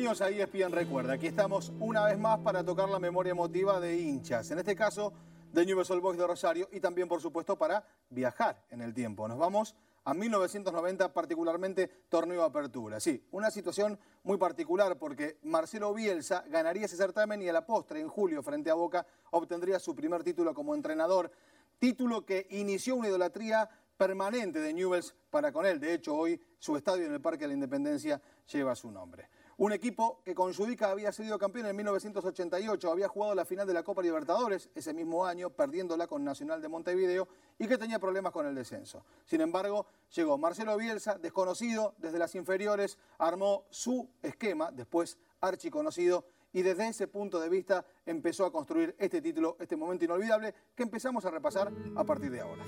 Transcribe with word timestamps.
Bienvenidos 0.00 0.22
a 0.22 0.30
ESPN 0.30 0.72
Recuerda. 0.72 1.12
Aquí 1.12 1.26
estamos 1.26 1.74
una 1.78 2.06
vez 2.06 2.18
más 2.18 2.38
para 2.38 2.64
tocar 2.64 2.88
la 2.88 2.98
memoria 2.98 3.32
emotiva 3.32 3.78
de 3.80 3.98
hinchas. 3.98 4.50
En 4.50 4.58
este 4.58 4.74
caso, 4.74 5.12
de 5.52 5.66
Newell's 5.66 5.90
Boys 6.00 6.16
de 6.16 6.26
Rosario 6.26 6.70
y 6.72 6.80
también, 6.80 7.06
por 7.06 7.20
supuesto, 7.20 7.58
para 7.58 7.84
viajar 8.08 8.64
en 8.70 8.80
el 8.80 8.94
tiempo. 8.94 9.28
Nos 9.28 9.36
vamos 9.36 9.76
a 10.04 10.14
1990, 10.14 11.12
particularmente 11.12 11.88
torneo 12.08 12.44
apertura. 12.44 12.98
Sí, 12.98 13.22
una 13.30 13.50
situación 13.50 13.98
muy 14.22 14.38
particular 14.38 14.96
porque 14.96 15.36
Marcelo 15.42 15.92
Bielsa 15.92 16.44
ganaría 16.48 16.86
ese 16.86 16.96
certamen 16.96 17.42
y 17.42 17.50
a 17.50 17.52
la 17.52 17.66
postre, 17.66 18.00
en 18.00 18.08
julio, 18.08 18.42
frente 18.42 18.70
a 18.70 18.74
Boca, 18.74 19.06
obtendría 19.32 19.78
su 19.78 19.94
primer 19.94 20.24
título 20.24 20.54
como 20.54 20.74
entrenador. 20.74 21.30
Título 21.78 22.24
que 22.24 22.46
inició 22.48 22.96
una 22.96 23.08
idolatría 23.08 23.68
permanente 23.98 24.60
de 24.60 24.72
Newells 24.72 25.14
para 25.28 25.52
con 25.52 25.66
él. 25.66 25.78
De 25.78 25.92
hecho, 25.92 26.14
hoy 26.14 26.40
su 26.58 26.74
estadio 26.74 27.04
en 27.04 27.12
el 27.12 27.20
Parque 27.20 27.44
de 27.44 27.48
la 27.48 27.54
Independencia 27.54 28.18
lleva 28.50 28.74
su 28.74 28.90
nombre. 28.90 29.28
Un 29.56 29.72
equipo 29.72 30.22
que 30.24 30.34
con 30.34 30.54
Judica 30.54 30.90
había 30.90 31.12
sido 31.12 31.38
campeón 31.38 31.66
en 31.66 31.76
1988, 31.76 32.90
había 32.90 33.08
jugado 33.08 33.34
la 33.34 33.44
final 33.44 33.66
de 33.66 33.74
la 33.74 33.82
Copa 33.82 34.02
Libertadores 34.02 34.70
ese 34.74 34.94
mismo 34.94 35.26
año, 35.26 35.50
perdiéndola 35.50 36.06
con 36.06 36.24
Nacional 36.24 36.62
de 36.62 36.68
Montevideo 36.68 37.28
y 37.58 37.66
que 37.66 37.76
tenía 37.76 37.98
problemas 37.98 38.32
con 38.32 38.46
el 38.46 38.54
descenso. 38.54 39.04
Sin 39.26 39.40
embargo, 39.40 39.86
llegó 40.14 40.38
Marcelo 40.38 40.76
Bielsa, 40.76 41.18
desconocido 41.18 41.94
desde 41.98 42.18
las 42.18 42.34
inferiores, 42.34 42.98
armó 43.18 43.64
su 43.70 44.08
esquema, 44.22 44.70
después 44.70 45.18
archiconocido, 45.40 46.24
y 46.52 46.62
desde 46.62 46.88
ese 46.88 47.06
punto 47.06 47.38
de 47.38 47.48
vista 47.48 47.84
empezó 48.06 48.44
a 48.44 48.52
construir 48.52 48.94
este 48.98 49.22
título, 49.22 49.56
este 49.60 49.76
momento 49.76 50.04
inolvidable 50.04 50.54
que 50.74 50.82
empezamos 50.82 51.24
a 51.24 51.30
repasar 51.30 51.70
a 51.94 52.04
partir 52.04 52.30
de 52.30 52.40
ahora. 52.40 52.64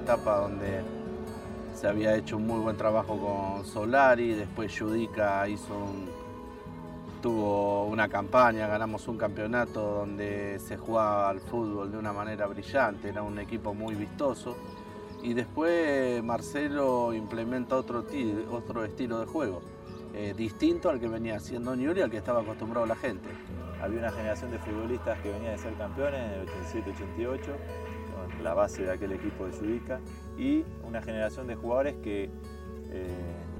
Etapa 0.00 0.36
donde 0.38 0.80
se 1.74 1.86
había 1.86 2.16
hecho 2.16 2.36
un 2.36 2.46
muy 2.46 2.60
buen 2.60 2.76
trabajo 2.76 3.16
con 3.16 3.64
Solari, 3.64 4.34
después 4.34 4.76
Judica 4.76 5.48
hizo 5.48 5.86
tuvo 7.20 7.84
una 7.84 8.08
campaña, 8.08 8.66
ganamos 8.66 9.06
un 9.06 9.18
campeonato 9.18 9.80
donde 9.80 10.58
se 10.58 10.78
jugaba 10.78 11.28
al 11.28 11.40
fútbol 11.40 11.92
de 11.92 11.98
una 11.98 12.14
manera 12.14 12.46
brillante, 12.46 13.10
era 13.10 13.22
un 13.22 13.38
equipo 13.38 13.74
muy 13.74 13.94
vistoso. 13.94 14.56
Y 15.22 15.34
después 15.34 16.24
Marcelo 16.24 17.12
implementa 17.12 17.76
otro, 17.76 18.06
otro 18.50 18.84
estilo 18.86 19.20
de 19.20 19.26
juego, 19.26 19.60
eh, 20.14 20.32
distinto 20.34 20.88
al 20.88 20.98
que 20.98 21.08
venía 21.08 21.36
haciendo 21.36 21.76
Newell 21.76 21.98
y 21.98 22.00
al 22.00 22.10
que 22.10 22.16
estaba 22.16 22.40
acostumbrado 22.40 22.86
la 22.86 22.96
gente. 22.96 23.28
Había 23.82 23.98
una 23.98 24.12
generación 24.12 24.50
de 24.50 24.58
futbolistas 24.58 25.20
que 25.20 25.30
venía 25.30 25.50
de 25.50 25.58
ser 25.58 25.74
campeones 25.74 26.20
en 26.20 26.40
el 26.40 26.48
87-88 26.48 27.89
la 28.40 28.54
base 28.54 28.82
de 28.82 28.90
aquel 28.90 29.12
equipo 29.12 29.46
de 29.46 29.52
Sudica, 29.52 30.00
y 30.36 30.64
una 30.86 31.02
generación 31.02 31.46
de 31.46 31.54
jugadores 31.54 31.96
que, 32.02 32.30
eh, 32.90 33.08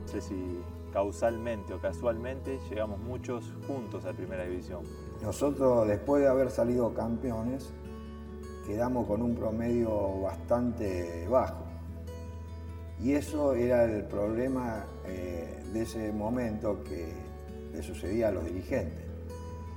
no 0.00 0.08
sé 0.08 0.20
si 0.20 0.60
causalmente 0.92 1.72
o 1.72 1.80
casualmente, 1.80 2.58
llegamos 2.68 2.98
muchos 2.98 3.52
juntos 3.66 4.04
a 4.04 4.12
Primera 4.12 4.44
División. 4.44 4.82
Nosotros, 5.22 5.86
después 5.86 6.22
de 6.22 6.28
haber 6.28 6.50
salido 6.50 6.92
campeones, 6.94 7.72
quedamos 8.66 9.06
con 9.06 9.22
un 9.22 9.34
promedio 9.34 10.20
bastante 10.20 11.26
bajo. 11.28 11.64
Y 13.00 13.12
eso 13.12 13.54
era 13.54 13.84
el 13.84 14.04
problema 14.04 14.84
eh, 15.06 15.62
de 15.72 15.82
ese 15.82 16.12
momento 16.12 16.82
que 16.84 17.14
le 17.72 17.82
sucedía 17.82 18.28
a 18.28 18.30
los 18.30 18.44
dirigentes, 18.44 19.04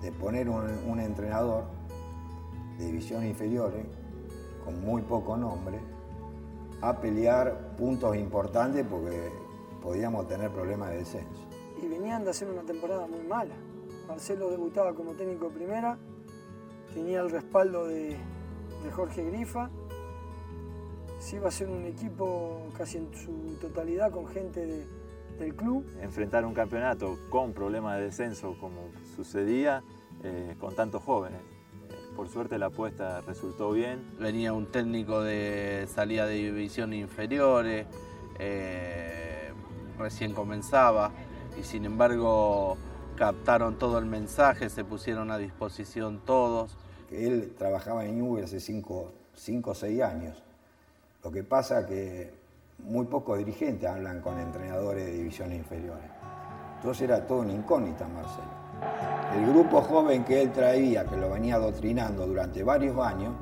de 0.02 0.12
poner 0.12 0.50
un, 0.50 1.00
entrenador 1.00 1.64
de 2.78 2.86
divisiones 2.86 3.30
inferiores 3.30 3.86
con 4.64 4.84
muy 4.84 5.02
poco 5.02 5.38
nombre, 5.38 5.80
a 6.82 7.00
pelear 7.00 7.76
puntos 7.78 8.16
importantes 8.16 8.86
porque 8.90 9.32
podíamos 9.82 10.28
tener 10.28 10.52
problemas 10.52 10.90
de 10.92 10.98
descenso. 10.98 11.42
Y 11.82 11.88
venían 11.88 12.24
de 12.24 12.32
hacer 12.32 12.50
una 12.50 12.64
temporada 12.64 13.08
muy 13.08 13.24
mala. 13.24 13.56
Marcelo 14.08 14.50
debutaba 14.50 14.94
como 14.94 15.14
técnico 15.14 15.50
de 15.50 15.56
primera, 15.56 15.98
tenía 16.94 17.22
el 17.22 17.30
respaldo 17.30 17.88
de, 17.88 18.18
Jorge 18.92 19.24
Grifa, 19.24 19.70
se 21.20 21.38
iba 21.38 21.48
a 21.48 21.52
ser 21.52 21.70
un 21.70 21.86
equipo 21.86 22.64
casi 22.78 22.98
en 22.98 23.14
su 23.14 23.56
totalidad 23.62 24.12
con 24.12 24.28
gente 24.28 24.86
del 25.40 25.56
club. 25.56 25.86
Enfrentar 26.02 26.46
un 26.46 26.54
campeonato 26.54 27.18
con 27.30 27.54
problemas 27.54 27.98
de 27.98 28.06
descenso 28.06 28.58
como 28.60 28.90
sucedía 29.16 29.84
eh, 30.22 30.58
con 30.60 30.76
tantos 30.76 31.02
jóvenes 31.02 31.40
por 32.16 32.30
suerte 32.30 32.58
la 32.58 32.68
apuesta 32.68 33.22
resultó 33.22 33.72
bien. 33.72 34.04
Venía 34.20 34.54
un 34.54 34.68
técnico 34.68 35.22
de 35.22 35.88
salida 35.94 36.26
de 36.26 36.36
división 36.36 36.94
inferiores, 36.94 37.88
eh, 38.40 39.52
recién 39.98 40.34
comenzaba 40.34 41.12
y 41.60 41.64
sin 41.64 41.86
embargo 41.86 42.78
captaron 43.16 43.78
todo 43.78 44.00
el 44.00 44.06
mensaje, 44.06 44.70
se 44.70 44.84
pusieron 44.84 45.32
a 45.32 45.38
disposición 45.38 46.22
todos. 46.26 46.76
Él 47.12 47.54
trabajaba 47.58 48.06
en 48.06 48.18
Newell 48.18 48.44
hace 48.44 48.60
5 48.60 49.14
o 49.66 49.74
6 49.76 50.02
años. 50.02 50.44
Lo 51.24 51.32
que 51.32 51.44
pasa 51.44 51.86
que 51.86 52.34
muy 52.80 53.06
pocos 53.06 53.38
dirigentes 53.38 53.90
hablan 53.90 54.22
con 54.22 54.40
entrenadores 54.40 55.06
de 55.06 55.14
divisiones 55.14 55.58
inferiores. 55.60 56.10
Entonces 56.78 57.04
era 57.04 57.26
todo 57.26 57.40
una 57.40 57.54
incógnita, 57.54 58.08
Marcelo. 58.08 58.63
El 59.36 59.48
grupo 59.48 59.82
joven 59.82 60.24
que 60.24 60.42
él 60.42 60.52
traía, 60.52 61.06
que 61.06 61.18
lo 61.18 61.32
venía 61.32 61.56
adoctrinando 61.56 62.28
durante 62.28 62.64
varios 62.64 62.98
años, 63.00 63.34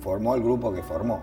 formó 0.00 0.34
el 0.34 0.42
grupo 0.42 0.72
que 0.72 0.82
formó. 0.82 1.22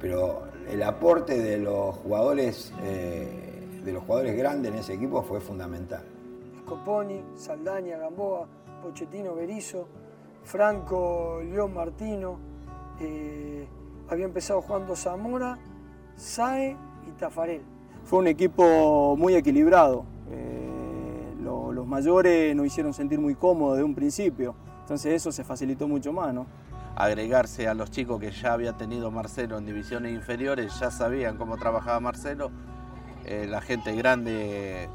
Pero 0.00 0.42
el 0.68 0.82
aporte 0.82 1.38
de 1.38 1.58
los 1.58 1.96
jugadores, 1.96 2.72
eh, 2.82 3.80
de 3.84 3.92
los 3.92 4.02
jugadores 4.04 4.36
grandes 4.36 4.72
en 4.72 4.78
ese 4.78 4.94
equipo 4.94 5.22
fue 5.22 5.40
fundamental. 5.40 6.02
Scoponi, 6.62 7.22
Saldaña, 7.36 7.98
Gamboa, 7.98 8.46
Pochettino, 8.82 9.34
Berizo, 9.34 9.86
Franco, 10.44 11.40
León 11.42 11.74
Martino. 11.74 12.38
Eh, 13.00 13.66
había 14.08 14.24
empezado 14.24 14.60
jugando 14.62 14.96
Zamora, 14.96 15.58
Sae 16.16 16.76
y 17.06 17.10
Tafarel. 17.12 17.62
Fue 18.04 18.18
un 18.18 18.26
equipo 18.26 19.16
muy 19.16 19.34
equilibrado. 19.34 20.04
Eh, 20.30 20.77
los 21.72 21.86
mayores 21.86 22.54
nos 22.54 22.66
hicieron 22.66 22.92
sentir 22.92 23.18
muy 23.18 23.34
cómodos 23.34 23.78
de 23.78 23.84
un 23.84 23.94
principio, 23.94 24.54
entonces 24.80 25.14
eso 25.14 25.32
se 25.32 25.44
facilitó 25.44 25.88
mucho 25.88 26.12
más, 26.12 26.32
¿no? 26.32 26.46
Agregarse 26.96 27.68
a 27.68 27.74
los 27.74 27.90
chicos 27.90 28.18
que 28.20 28.30
ya 28.30 28.52
había 28.52 28.72
tenido 28.72 29.10
Marcelo 29.10 29.58
en 29.58 29.66
divisiones 29.66 30.12
inferiores, 30.14 30.78
ya 30.80 30.90
sabían 30.90 31.36
cómo 31.36 31.56
trabajaba 31.56 32.00
Marcelo, 32.00 32.50
eh, 33.24 33.46
la 33.48 33.60
gente 33.60 33.94
grande 33.94 34.88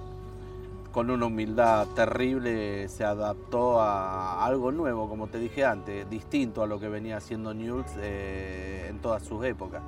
con 0.92 1.10
una 1.10 1.26
humildad 1.26 1.88
terrible 1.96 2.88
se 2.88 3.04
adaptó 3.04 3.82
a 3.82 4.46
algo 4.46 4.72
nuevo, 4.72 5.10
como 5.10 5.28
te 5.28 5.40
dije 5.40 5.66
antes, 5.66 6.08
distinto 6.08 6.62
a 6.62 6.68
lo 6.68 6.80
que 6.80 6.88
venía 6.88 7.18
haciendo 7.18 7.52
Newell's 7.54 7.96
eh, 7.98 8.88
en 8.90 9.00
todas 9.00 9.24
sus 9.24 9.44
épocas. 9.44 9.82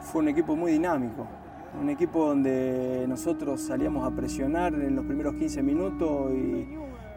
Fue 0.00 0.22
un 0.22 0.28
equipo 0.28 0.54
muy 0.54 0.72
dinámico, 0.72 1.26
un 1.80 1.90
equipo 1.90 2.26
donde 2.26 3.04
nosotros 3.08 3.60
salíamos 3.60 4.06
a 4.10 4.14
presionar 4.14 4.74
en 4.74 4.96
los 4.96 5.04
primeros 5.04 5.34
15 5.34 5.62
minutos 5.62 6.32
y 6.32 6.68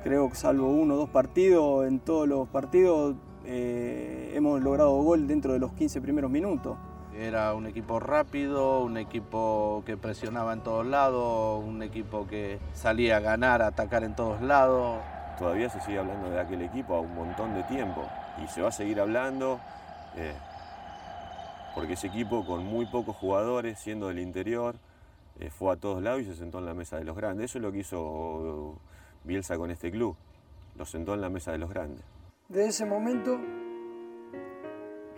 creo 0.04 0.30
que 0.30 0.36
salvo 0.36 0.70
uno 0.70 0.96
o 0.96 0.98
dos 0.98 1.10
partidos, 1.10 1.88
en 1.88 2.00
todos 2.00 2.28
los 2.28 2.48
partidos 2.48 3.16
eh, 3.46 4.34
hemos 4.36 4.62
logrado 4.62 4.92
gol 5.02 5.28
dentro 5.28 5.54
de 5.54 5.60
los 5.60 5.72
15 5.74 6.02
primeros 6.02 6.30
minutos. 6.30 6.78
Era 7.18 7.54
un 7.56 7.66
equipo 7.66 8.00
rápido, 8.00 8.84
un 8.84 8.98
equipo 8.98 9.84
que 9.86 9.98
presionaba 9.98 10.54
en 10.54 10.62
todos 10.62 10.86
lados, 10.86 11.64
un 11.66 11.82
equipo 11.82 12.28
que 12.28 12.60
salía 12.74 13.18
a 13.18 13.20
ganar, 13.22 13.62
a 13.62 13.68
atacar 13.68 14.04
en 14.04 14.16
todos 14.16 14.42
lados. 14.42 15.00
Todavía 15.40 15.70
se 15.70 15.80
sigue 15.82 16.00
hablando 16.00 16.30
de 16.30 16.40
aquel 16.40 16.62
equipo 16.62 16.96
a 16.96 17.00
un 17.00 17.16
montón 17.16 17.56
de 17.56 17.64
tiempo 17.64 18.04
y 18.44 18.48
se 18.48 18.62
va 18.62 18.70
a 18.70 18.72
seguir 18.72 19.00
hablando. 19.00 19.60
Eh, 20.16 20.34
porque 21.78 21.94
ese 21.94 22.08
equipo 22.08 22.44
con 22.44 22.66
muy 22.66 22.88
pocos 22.88 23.16
jugadores, 23.16 23.78
siendo 23.78 24.08
del 24.08 24.18
interior, 24.18 24.78
eh, 25.40 25.52
fue 25.52 25.72
a 25.72 25.76
todos 25.76 26.02
lados 26.02 26.22
y 26.22 26.26
se 26.26 26.34
sentó 26.34 26.58
en 26.58 26.66
la 26.66 26.74
mesa 26.74 26.98
de 26.98 27.04
los 27.04 27.16
grandes. 27.16 27.52
Eso 27.52 27.60
es 27.60 27.62
lo 27.62 27.72
que 27.72 27.78
hizo 27.78 28.80
Bielsa 29.24 29.58
con 29.58 29.70
este 29.70 29.92
club, 29.92 30.16
lo 30.76 30.86
sentó 30.86 31.14
en 31.14 31.22
la 31.22 31.30
mesa 31.30 31.52
de 31.52 31.60
los 31.60 31.70
grandes. 31.70 32.04
Desde 32.50 32.70
ese 32.70 32.86
momento 32.86 33.40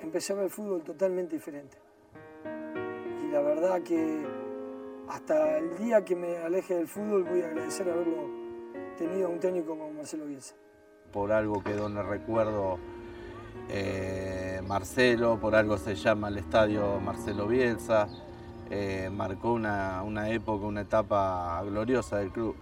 empecé 0.04 0.34
a 0.34 0.36
ver 0.36 0.46
el 0.46 0.52
fútbol 0.52 0.84
totalmente 0.84 1.38
diferente. 1.38 1.78
Y 2.44 3.32
la 3.32 3.40
verdad 3.40 3.82
que 3.82 4.28
hasta 5.08 5.60
el 5.60 5.78
día 5.78 6.04
que 6.04 6.18
me 6.18 6.40
aleje 6.40 6.76
del 6.76 6.90
fútbol 6.90 7.24
voy 7.24 7.42
a 7.42 7.46
agradecer 7.46 7.90
haberlo 7.90 8.30
tenido 8.98 9.28
a 9.28 9.30
un 9.30 9.40
técnico 9.40 9.78
como 9.78 9.94
Marcelo 9.94 10.26
Bielsa. 10.26 10.56
Por 11.14 11.32
algo 11.32 11.64
quedó 11.64 11.88
en 11.88 11.96
el 11.96 12.06
recuerdo 12.06 12.80
eh, 13.70 14.62
Marcelo, 14.68 15.40
por 15.40 15.56
algo 15.56 15.78
se 15.78 15.96
llama 15.96 16.30
el 16.30 16.38
estadio 16.38 17.00
Marcelo 17.00 17.48
Bielsa. 17.48 18.08
eh, 18.70 19.10
marcó 19.12 19.54
una, 19.54 20.04
una 20.04 20.30
época, 20.30 20.66
una 20.66 20.82
etapa 20.82 21.62
gloriosa 21.64 22.18
del 22.18 22.32
club. 22.32 22.56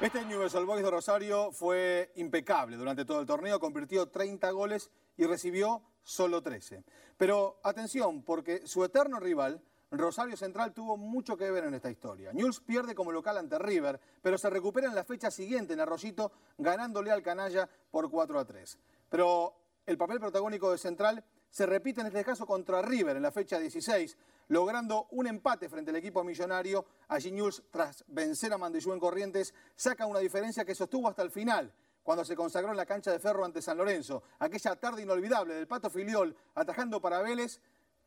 Este 0.00 0.24
Newell's 0.24 0.54
Boys 0.64 0.82
de 0.82 0.90
Rosario 0.90 1.52
fue 1.52 2.10
impecable 2.16 2.78
durante 2.78 3.04
todo 3.04 3.20
el 3.20 3.26
torneo, 3.26 3.60
convirtió 3.60 4.08
30 4.08 4.50
goles 4.50 4.90
y 5.18 5.26
recibió 5.26 5.82
solo 6.02 6.42
13. 6.42 6.82
Pero 7.18 7.60
atención, 7.62 8.22
porque 8.22 8.66
su 8.66 8.82
eterno 8.82 9.20
rival, 9.20 9.62
Rosario 9.90 10.36
Central, 10.36 10.72
tuvo 10.72 10.96
mucho 10.96 11.36
que 11.36 11.50
ver 11.50 11.64
en 11.64 11.74
esta 11.74 11.90
historia. 11.90 12.32
Newell's 12.32 12.60
pierde 12.60 12.94
como 12.94 13.10
local 13.10 13.36
ante 13.36 13.58
River, 13.58 14.00
pero 14.22 14.38
se 14.38 14.48
recupera 14.48 14.86
en 14.86 14.94
la 14.94 15.04
fecha 15.04 15.30
siguiente 15.30 15.72
en 15.72 15.80
Arroyito, 15.80 16.30
ganándole 16.58 17.10
al 17.10 17.22
Canalla 17.22 17.68
por 17.90 18.08
4 18.08 18.38
a 18.38 18.44
3. 18.44 18.78
Pero 19.08 19.54
el 19.86 19.98
papel 19.98 20.20
protagónico 20.20 20.70
de 20.70 20.78
Central 20.78 21.24
se 21.50 21.66
repite 21.66 22.00
en 22.00 22.06
este 22.06 22.24
caso 22.24 22.46
contra 22.46 22.80
River 22.80 23.16
en 23.16 23.22
la 23.22 23.32
fecha 23.32 23.58
16, 23.58 24.16
logrando 24.48 25.08
un 25.10 25.26
empate 25.26 25.68
frente 25.68 25.90
al 25.90 25.96
equipo 25.96 26.22
millonario. 26.22 26.86
Allí 27.08 27.32
Newell's, 27.32 27.64
tras 27.72 28.04
vencer 28.06 28.52
a 28.52 28.58
Mandillú 28.58 28.92
en 28.92 29.00
Corrientes, 29.00 29.52
saca 29.74 30.06
una 30.06 30.20
diferencia 30.20 30.64
que 30.64 30.76
sostuvo 30.76 31.08
hasta 31.08 31.22
el 31.22 31.32
final, 31.32 31.74
cuando 32.04 32.24
se 32.24 32.36
consagró 32.36 32.70
en 32.70 32.76
la 32.76 32.86
cancha 32.86 33.10
de 33.10 33.18
Ferro 33.18 33.44
ante 33.44 33.60
San 33.60 33.76
Lorenzo. 33.76 34.22
Aquella 34.38 34.76
tarde 34.76 35.02
inolvidable 35.02 35.54
del 35.54 35.66
Pato 35.66 35.90
Filiol, 35.90 36.36
atajando 36.54 37.00
para 37.00 37.22
Vélez 37.22 37.60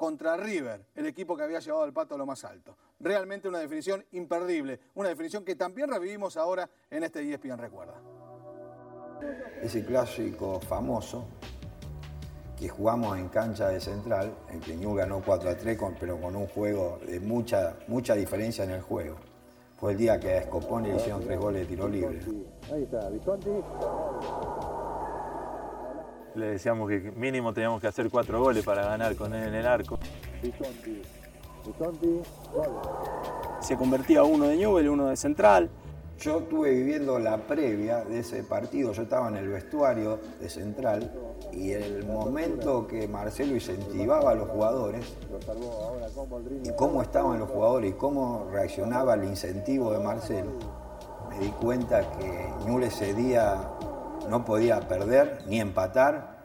contra 0.03 0.35
River, 0.35 0.85
el 0.95 1.05
equipo 1.05 1.37
que 1.37 1.43
había 1.43 1.61
llevado 1.61 1.85
al 1.85 1.93
Pato 1.93 2.15
a 2.15 2.17
lo 2.17 2.25
más 2.25 2.43
alto. 2.43 2.75
Realmente 2.99 3.47
una 3.47 3.59
definición 3.59 4.03
imperdible, 4.11 4.81
una 4.95 5.07
definición 5.07 5.45
que 5.45 5.55
también 5.55 5.89
revivimos 5.89 6.35
ahora 6.35 6.69
en 6.91 7.05
este 7.05 7.21
ESPN 7.21 7.57
Recuerda. 7.57 7.93
Ese 9.61 9.85
clásico 9.85 10.59
famoso 10.59 11.23
que 12.59 12.67
jugamos 12.67 13.17
en 13.17 13.29
cancha 13.29 13.69
de 13.69 13.79
central, 13.79 14.35
en 14.49 14.59
que 14.59 14.75
Ñu 14.75 14.93
ganó 14.93 15.21
4 15.23 15.51
a 15.51 15.55
3, 15.55 15.79
pero 15.97 16.19
con 16.19 16.35
un 16.35 16.47
juego 16.47 16.99
de 17.07 17.21
mucha, 17.21 17.77
mucha 17.87 18.13
diferencia 18.13 18.65
en 18.65 18.71
el 18.71 18.81
juego. 18.81 19.15
Fue 19.77 19.93
el 19.93 19.97
día 19.97 20.19
que 20.19 20.33
a 20.33 20.37
Escopone 20.39 20.89
le 20.89 20.97
hicieron 20.97 21.23
tres 21.23 21.39
goles 21.39 21.61
de 21.61 21.67
tiro 21.67 21.87
libre. 21.87 22.19
Ahí 22.73 22.83
está, 22.83 23.07
Visconti. 23.09 23.51
Le 26.35 26.47
decíamos 26.47 26.89
que 26.89 27.11
mínimo 27.15 27.53
teníamos 27.53 27.79
que 27.79 27.87
hacer 27.87 28.09
cuatro 28.09 28.39
goles 28.39 28.65
para 28.65 28.83
ganar 28.85 29.15
con 29.15 29.33
él 29.33 29.47
en 29.47 29.53
el 29.53 29.67
arco. 29.67 29.99
Se 33.61 33.77
convertía 33.77 34.23
uno 34.23 34.47
de 34.47 34.57
Newell, 34.57 34.89
uno 34.89 35.07
de 35.07 35.15
Central. 35.15 35.69
Yo 36.19 36.39
estuve 36.39 36.71
viviendo 36.71 37.19
la 37.19 37.37
previa 37.37 38.03
de 38.05 38.19
ese 38.19 38.43
partido, 38.43 38.93
yo 38.93 39.03
estaba 39.03 39.27
en 39.29 39.35
el 39.35 39.49
vestuario 39.49 40.19
de 40.39 40.49
Central 40.49 41.11
y 41.51 41.71
el 41.71 42.05
momento 42.05 42.87
que 42.87 43.07
Marcelo 43.07 43.55
incentivaba 43.55 44.31
a 44.31 44.35
los 44.35 44.47
jugadores 44.47 45.17
y 46.63 46.71
cómo 46.75 47.01
estaban 47.01 47.39
los 47.39 47.49
jugadores 47.49 47.91
y 47.91 47.93
cómo 47.93 48.47
reaccionaba 48.51 49.15
el 49.15 49.25
incentivo 49.25 49.91
de 49.91 49.99
Marcelo, 49.99 50.51
me 51.29 51.39
di 51.39 51.49
cuenta 51.49 52.09
que 52.17 52.47
Ñule 52.67 52.87
ese 52.87 53.13
día 53.13 53.69
no 54.29 54.45
podía 54.45 54.79
perder 54.81 55.43
ni 55.47 55.59
empatar 55.59 56.37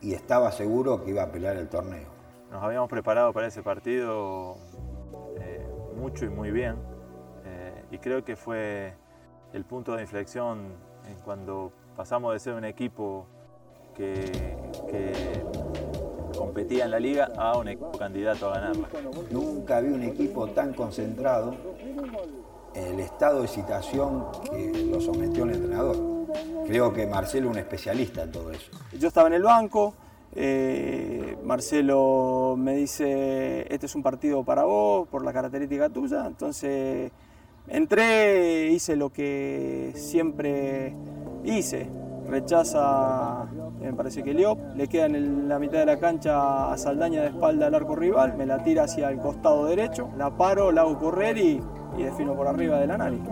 y 0.00 0.14
estaba 0.14 0.52
seguro 0.52 1.02
que 1.02 1.10
iba 1.10 1.22
a 1.22 1.30
pelear 1.30 1.56
el 1.56 1.68
torneo. 1.68 2.08
Nos 2.50 2.62
habíamos 2.62 2.88
preparado 2.88 3.32
para 3.32 3.48
ese 3.48 3.62
partido 3.62 4.56
eh, 5.38 5.66
mucho 5.96 6.24
y 6.24 6.28
muy 6.28 6.50
bien 6.50 6.76
eh, 7.44 7.84
y 7.90 7.98
creo 7.98 8.24
que 8.24 8.36
fue 8.36 8.94
el 9.52 9.64
punto 9.64 9.96
de 9.96 10.02
inflexión 10.02 10.74
en 11.08 11.16
cuando 11.24 11.72
pasamos 11.96 12.32
de 12.32 12.40
ser 12.40 12.54
un 12.54 12.64
equipo 12.64 13.26
que, 13.94 15.42
competía 16.36 16.84
en 16.84 16.90
la 16.90 17.00
liga 17.00 17.30
a 17.36 17.56
un 17.56 17.68
equipo 17.68 17.92
candidato 17.92 18.50
a 18.50 18.54
ganarla. 18.54 18.88
Nunca 19.30 19.80
vi 19.80 19.88
un 19.88 20.02
equipo 20.02 20.48
tan 20.48 20.74
concentrado 20.74 21.54
en 22.74 22.94
el 22.94 23.00
estado 23.00 23.42
de 23.42 23.48
situación 23.48 24.26
que 24.50 24.86
lo 24.90 25.00
sometió 25.00 25.44
el 25.44 25.54
entrenador. 25.54 26.15
Creo 26.66 26.92
que 26.92 27.06
Marcelo 27.06 27.48
es 27.48 27.52
un 27.52 27.58
especialista 27.58 28.22
en 28.22 28.32
todo 28.32 28.50
eso. 28.50 28.70
Yo 28.98 29.08
estaba 29.08 29.28
en 29.28 29.34
el 29.34 29.42
banco, 29.42 29.94
eh, 30.34 31.36
Marcelo 31.44 32.56
me 32.58 32.76
dice, 32.76 33.72
este 33.72 33.86
es 33.86 33.94
un 33.94 34.02
partido 34.02 34.44
para 34.44 34.64
vos, 34.64 35.08
por 35.08 35.24
la 35.24 35.32
característica 35.32 35.88
tuya, 35.88 36.26
entonces 36.26 37.10
entré, 37.68 38.68
hice 38.68 38.96
lo 38.96 39.10
que 39.10 39.92
siempre 39.94 40.94
hice, 41.42 41.88
rechaza, 42.28 43.46
me 43.80 43.94
parece 43.94 44.22
que 44.22 44.34
Leop, 44.34 44.58
le 44.76 44.88
queda 44.88 45.06
en 45.06 45.48
la 45.48 45.58
mitad 45.58 45.78
de 45.78 45.86
la 45.86 45.98
cancha 45.98 46.70
a 46.70 46.76
Saldaña 46.76 47.22
de 47.22 47.28
espalda 47.28 47.68
al 47.68 47.74
arco 47.74 47.96
rival, 47.96 48.36
me 48.36 48.44
la 48.44 48.62
tira 48.62 48.84
hacia 48.84 49.08
el 49.08 49.18
costado 49.18 49.64
derecho, 49.64 50.10
la 50.18 50.36
paro, 50.36 50.70
la 50.70 50.82
hago 50.82 50.98
correr 50.98 51.38
y, 51.38 51.62
defino 51.96 52.34
por 52.34 52.46
arriba 52.46 52.78
del 52.78 52.90
análisis. 52.90 53.26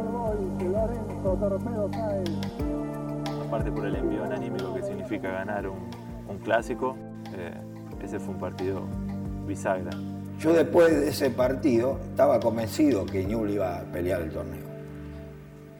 Aparte 3.55 3.71
por 3.71 3.87
el 3.87 3.95
envío 3.95 4.25
anímico 4.25 4.75
que 4.75 4.83
significa 4.83 5.31
ganar 5.31 5.69
un, 5.69 5.89
clásico, 6.43 6.97
eh, 7.37 7.55
ese 8.03 8.19
fue 8.19 8.35
un 8.35 8.41
partido 8.41 8.83
bisagra. 9.47 9.93
Yo 10.41 10.53
después 10.53 10.91
de 10.91 11.11
ese 11.11 11.31
partido 11.31 12.01
estaba 12.11 12.41
convencido 12.41 13.07
que 13.07 13.25
Ñul 13.25 13.51
iba 13.51 13.79
a 13.79 13.83
pelear 13.85 14.23
el 14.23 14.33
torneo. 14.33 14.67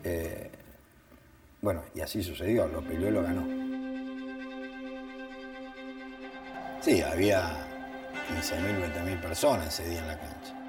Eh, 0.05 0.53
bueno, 1.63 1.83
y 1.97 2.01
así 2.01 2.23
sucedió, 2.23 2.69
lo 2.69 2.81
peleó 2.81 3.09
y 3.09 3.11
lo 3.11 3.23
ganó. 3.25 3.43
Sí, 6.81 7.03
había 7.03 7.43
15.000, 8.41 9.05
20.000 9.05 9.21
personas 9.21 9.81
ese 9.81 9.91
día 9.91 9.99
en 9.99 10.07
la 10.07 10.19
cancha. 10.21 10.64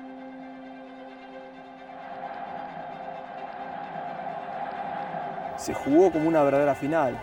Se 5.57 5.73
jugó 5.73 6.11
como 6.11 6.27
una 6.27 6.43
verdadera 6.43 6.75
final. 6.75 7.19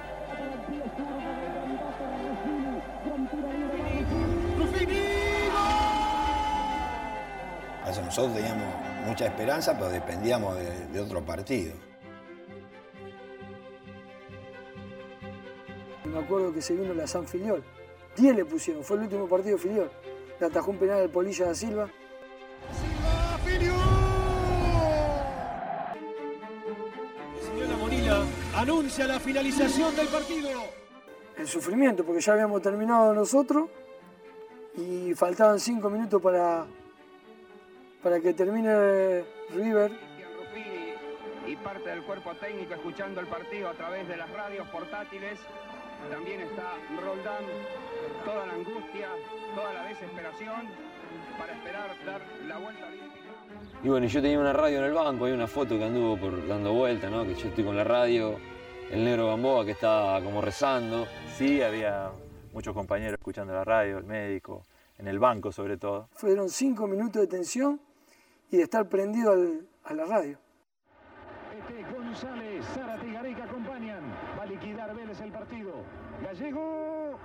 nosotros 8.01 8.35
teníamos 8.35 8.75
mucha 9.07 9.27
esperanza, 9.27 9.75
pero 9.75 9.89
dependíamos 9.91 10.57
de 10.57 11.01
otro 11.01 11.25
partido. 11.25 11.73
Me 16.05 16.19
acuerdo 16.19 16.53
que 16.53 16.61
se 16.61 16.75
vino 16.75 16.93
la 16.93 17.07
San 17.07 17.27
Filiol. 17.27 17.65
10 18.17 18.37
le 18.37 18.45
pusieron, 18.45 18.85
fue 18.85 18.99
el 18.99 19.05
último 19.05 19.27
partido 19.27 19.57
Filiol. 19.57 19.91
Le 20.39 20.47
atajó 20.47 20.73
un 20.73 20.79
penal 20.79 21.01
al 21.01 21.11
Polilla 21.11 21.47
da 21.47 21.55
Silva. 21.55 21.87
¡Silva 21.87 22.02
anuncia 28.63 29.07
la 29.07 29.19
finalización 29.19 29.95
del 29.97 30.07
partido. 30.07 30.51
El 31.37 31.49
sufrimiento, 31.49 32.05
porque 32.05 32.21
ya 32.21 32.35
habíamos 32.35 32.63
terminado 32.63 33.13
nosotros 33.13 33.69
y 34.77 35.15
faltaban 35.15 35.59
5 35.59 35.91
minutos 35.91 36.23
para, 36.23 36.65
para 38.03 38.21
que 38.21 38.33
termine 38.33 39.25
River 39.51 39.93
y 41.47 41.57
parte 41.57 41.91
del 41.91 42.03
cuerpo 42.05 42.33
técnico 42.35 42.75
escuchando 42.75 43.21
el 43.21 43.27
partido 43.27 43.69
a 43.69 43.73
través 43.73 44.07
de 44.07 44.17
las 44.17 44.31
radios 44.31 44.67
portátiles 44.69 45.39
también 46.11 46.41
está 46.41 46.75
Roldán, 47.01 47.45
toda 48.25 48.47
la 48.47 48.55
angustia, 48.55 49.09
toda 49.55 49.73
la 49.73 49.85
desesperación 49.85 50.69
para 51.39 51.53
esperar 51.53 51.91
dar 52.05 52.21
la 52.47 52.59
vuelta. 52.59 52.89
Y 53.83 53.89
bueno, 53.89 54.07
yo 54.07 54.23
tenía 54.23 54.39
una 54.39 54.53
radio 54.53 54.79
en 54.79 54.85
el 54.85 54.93
banco, 54.93 55.27
hay 55.27 55.33
una 55.33 55.47
foto 55.47 55.79
que 55.79 55.85
anduvo 55.85 56.17
por 56.17 56.47
dando 56.47 56.73
vuelta, 56.73 57.11
¿no? 57.11 57.25
Que 57.25 57.35
yo 57.35 57.49
estoy 57.49 57.65
con 57.65 57.77
la 57.77 57.85
radio, 57.85 58.39
el 58.93 59.05
negro 59.05 59.29
Gamboa 59.29 59.65
que 59.65 59.73
está 59.73 60.21
como 60.23 60.43
rezando. 60.43 61.07
Sí, 61.35 61.63
había 61.63 62.11
muchos 62.53 62.75
compañeros 62.75 63.15
escuchando 63.15 63.55
la 63.55 63.65
radio, 63.65 63.99
el 63.99 64.05
médico, 64.05 64.67
en 64.99 65.09
el 65.09 65.19
banco 65.19 65.51
sobre 65.51 65.79
todo. 65.79 66.09
Fueron 66.13 66.51
cinco 66.51 66.87
minutos 66.87 67.23
de 67.23 67.27
tensión 67.27 67.81
y 68.51 68.59
de 68.59 68.65
estar 68.65 68.89
prendido 68.89 69.33
a 69.85 69.95
la 69.95 70.05
radio. 70.05 70.39
Este 71.59 71.83
González, 71.91 72.65
Zárate 72.75 73.09
y 73.09 73.13
Gareca 73.13 73.45
acompañan. 73.45 74.03
Va 74.39 74.43
a 74.43 74.47
liquidar 74.47 74.95
Vélez 74.95 75.21
el 75.21 75.33
partido. 75.33 75.73
Gallego. 76.23 77.19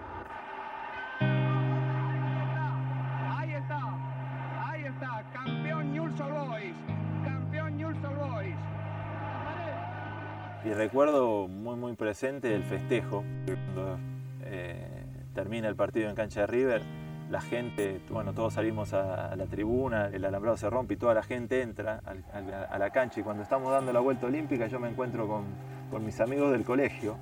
Y 10.68 10.74
recuerdo 10.74 11.48
muy 11.48 11.78
muy 11.78 11.96
presente 11.96 12.54
el 12.54 12.64
festejo 12.64 13.24
cuando 13.46 13.98
eh, 14.44 15.06
termina 15.34 15.70
el 15.70 15.78
partido 15.78 16.10
en 16.10 16.16
cancha 16.16 16.42
de 16.42 16.48
River 16.48 16.82
la 17.30 17.42
gente, 17.42 18.02
bueno, 18.10 18.34
todos 18.34 18.54
salimos 18.54 18.94
a, 18.94 19.36
la 19.36 19.46
tribuna, 19.46 20.10
el 20.14 20.24
alambrado 20.24 20.58
se 20.58 20.70
rompe 20.70 20.94
y 20.94 20.98
toda 20.98 21.14
la 21.14 21.24
gente 21.24 21.62
entra 21.62 22.02
a, 22.06 22.78
la 22.78 22.90
cancha 22.90 23.20
y 23.20 23.24
cuando 23.24 23.44
estamos 23.44 23.72
dando 23.72 23.92
la 23.92 24.00
vuelta 24.00 24.28
olímpica 24.28 24.68
yo 24.68 24.80
me 24.80 24.90
encuentro 24.90 25.28
con, 25.28 26.06
mis 26.06 26.20
amigos 26.20 26.52
del 26.52 26.64
colegio 26.64 27.18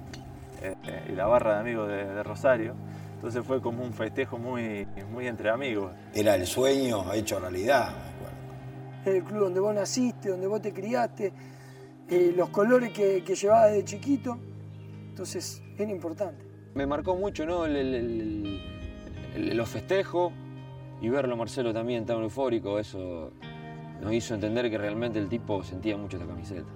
eh, 0.61 0.75
y 1.09 1.11
la 1.13 1.27
barra 1.27 1.55
de 1.55 1.59
amigos 1.59 1.87
de, 1.87 2.23
Rosario. 2.23 2.75
Entonces 3.15 3.43
fue 3.45 3.61
como 3.61 3.83
un 3.83 3.93
festejo 3.93 4.37
muy, 4.37 4.87
muy 5.11 5.27
entre 5.27 5.49
amigos. 5.49 5.91
Era 6.13 6.35
el 6.35 6.45
sueño 6.45 7.11
hecho 7.13 7.39
realidad, 7.39 7.89
me 7.89 8.27
acuerdo. 8.27 9.17
el 9.17 9.23
club 9.23 9.43
donde 9.45 9.59
vos 9.59 9.73
naciste, 9.73 10.29
donde 10.29 10.47
vos 10.47 10.61
te 10.61 10.73
criaste, 10.73 11.31
eh, 12.09 12.33
los 12.35 12.49
colores 12.49 12.91
que, 12.91 13.23
que 13.23 13.35
llevabas 13.35 13.71
desde 13.71 13.85
chiquito. 13.85 14.37
Entonces, 15.09 15.61
era 15.77 15.91
importante. 15.91 16.43
Me 16.73 16.85
marcó 16.85 17.15
mucho 17.15 17.45
¿no? 17.45 17.65
el- 17.65 17.75
el- 17.75 17.95
el- 17.95 18.61
el- 19.35 19.57
los 19.57 19.69
festejos 19.69 20.33
y 21.01 21.09
verlo 21.09 21.35
Marcelo 21.37 21.73
también 21.73 22.05
tan 22.05 22.21
eufórico, 22.21 22.79
eso 22.79 23.31
nos 24.01 24.13
hizo 24.13 24.33
entender 24.33 24.69
que 24.69 24.77
realmente 24.77 25.19
el 25.19 25.29
tipo 25.29 25.63
sentía 25.63 25.95
mucho 25.97 26.17
esta 26.17 26.27
camiseta. 26.27 26.69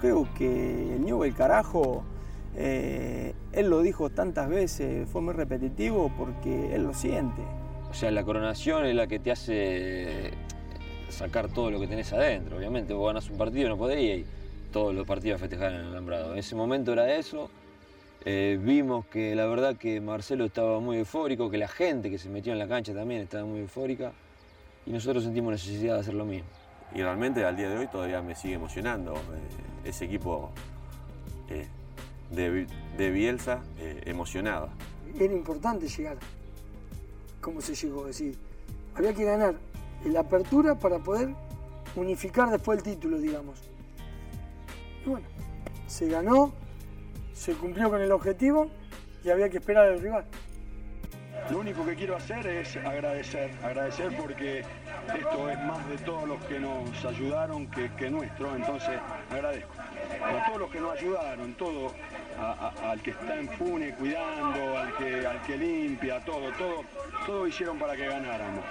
Creo 0.00 0.26
que 0.34 0.94
el 0.94 1.04
Newell 1.04 1.34
carajo, 1.34 2.04
eh, 2.56 3.34
él 3.52 3.68
lo 3.68 3.82
dijo 3.82 4.08
tantas 4.08 4.48
veces, 4.48 5.06
fue 5.10 5.20
muy 5.20 5.34
repetitivo 5.34 6.10
porque 6.16 6.74
él 6.74 6.84
lo 6.84 6.94
siente. 6.94 7.42
O 7.90 7.94
sea, 7.94 8.10
la 8.10 8.22
coronación 8.24 8.86
es 8.86 8.94
la 8.94 9.06
que 9.06 9.18
te 9.18 9.30
hace 9.32 10.30
sacar 11.08 11.48
todo 11.48 11.70
lo 11.70 11.80
que 11.80 11.86
tenés 11.86 12.12
adentro. 12.12 12.56
Obviamente, 12.56 12.94
vos 12.94 13.08
ganás 13.08 13.28
un 13.28 13.36
partido, 13.36 13.68
no 13.68 13.76
podés 13.76 14.00
ir 14.00 14.26
todos 14.72 14.94
los 14.94 15.06
partidos 15.06 15.36
a 15.36 15.38
festejar 15.40 15.72
en 15.72 15.80
el 15.80 15.86
alambrado. 15.88 16.32
En 16.32 16.38
ese 16.38 16.54
momento 16.54 16.92
era 16.92 17.12
eso. 17.14 17.50
Eh, 18.24 18.58
vimos 18.62 19.06
que 19.06 19.34
la 19.34 19.46
verdad 19.46 19.76
que 19.76 20.00
Marcelo 20.00 20.44
estaba 20.44 20.78
muy 20.78 20.98
eufórico, 20.98 21.50
que 21.50 21.58
la 21.58 21.68
gente 21.68 22.10
que 22.10 22.18
se 22.18 22.28
metió 22.28 22.52
en 22.52 22.58
la 22.58 22.68
cancha 22.68 22.94
también 22.94 23.22
estaba 23.22 23.44
muy 23.44 23.60
eufórica. 23.60 24.12
Y 24.86 24.92
nosotros 24.92 25.24
sentimos 25.24 25.52
necesidad 25.52 25.94
de 25.94 26.00
hacer 26.00 26.14
lo 26.14 26.24
mismo. 26.24 26.48
Y 26.94 27.02
realmente 27.02 27.44
al 27.44 27.56
día 27.56 27.68
de 27.68 27.76
hoy 27.76 27.86
todavía 27.88 28.22
me 28.22 28.34
sigue 28.34 28.54
emocionando 28.54 29.14
eh, 29.14 29.18
ese 29.88 30.04
equipo 30.06 30.50
eh, 31.48 31.66
de, 32.30 32.50
Bi- 32.50 32.66
de 32.96 33.10
Bielsa 33.10 33.62
eh, 33.78 34.00
emocionaba. 34.06 34.68
Era 35.18 35.32
importante 35.34 35.88
llegar. 35.88 36.16
¿Cómo 37.40 37.60
se 37.60 37.74
llegó? 37.74 38.06
Es 38.08 38.18
decir, 38.18 38.38
había 38.94 39.14
que 39.14 39.24
ganar 39.24 39.54
la 40.04 40.20
apertura 40.20 40.74
para 40.74 40.98
poder 40.98 41.34
unificar 41.96 42.50
después 42.50 42.78
el 42.78 42.84
título, 42.84 43.18
digamos. 43.18 43.60
Y 45.04 45.08
bueno, 45.08 45.26
se 45.86 46.08
ganó, 46.08 46.52
se 47.32 47.54
cumplió 47.54 47.90
con 47.90 48.00
el 48.00 48.12
objetivo 48.12 48.70
y 49.24 49.30
había 49.30 49.48
que 49.48 49.58
esperar 49.58 49.88
al 49.88 50.00
rival. 50.00 50.24
Lo 51.50 51.58
único 51.58 51.84
que 51.84 51.96
quiero 51.96 52.16
hacer 52.16 52.46
es 52.46 52.76
agradecer, 52.76 53.50
agradecer 53.62 54.16
porque 54.16 54.62
esto 55.14 55.50
es 55.50 55.58
más 55.64 55.88
de 55.88 55.98
todos 55.98 56.28
los 56.28 56.42
que 56.44 56.58
nos 56.58 57.04
ayudaron 57.04 57.66
que, 57.68 57.90
que 57.94 58.10
nuestro, 58.10 58.54
entonces 58.54 58.98
agradezco. 59.30 59.74
A 60.24 60.46
todos 60.46 60.60
los 60.60 60.70
que 60.70 60.80
nos 60.80 60.92
ayudaron, 60.96 61.54
todo, 61.54 61.92
al 62.82 63.00
que 63.02 63.10
está 63.10 63.38
en 63.38 63.48
Pune 63.48 63.94
cuidando, 63.94 64.78
al 64.78 64.94
que, 64.96 65.26
al 65.26 65.42
que 65.42 65.56
limpia, 65.56 66.20
todo, 66.24 66.50
todo, 66.52 66.84
todo 67.26 67.46
hicieron 67.46 67.78
para 67.78 67.96
que 67.96 68.06
ganáramos. 68.06 68.64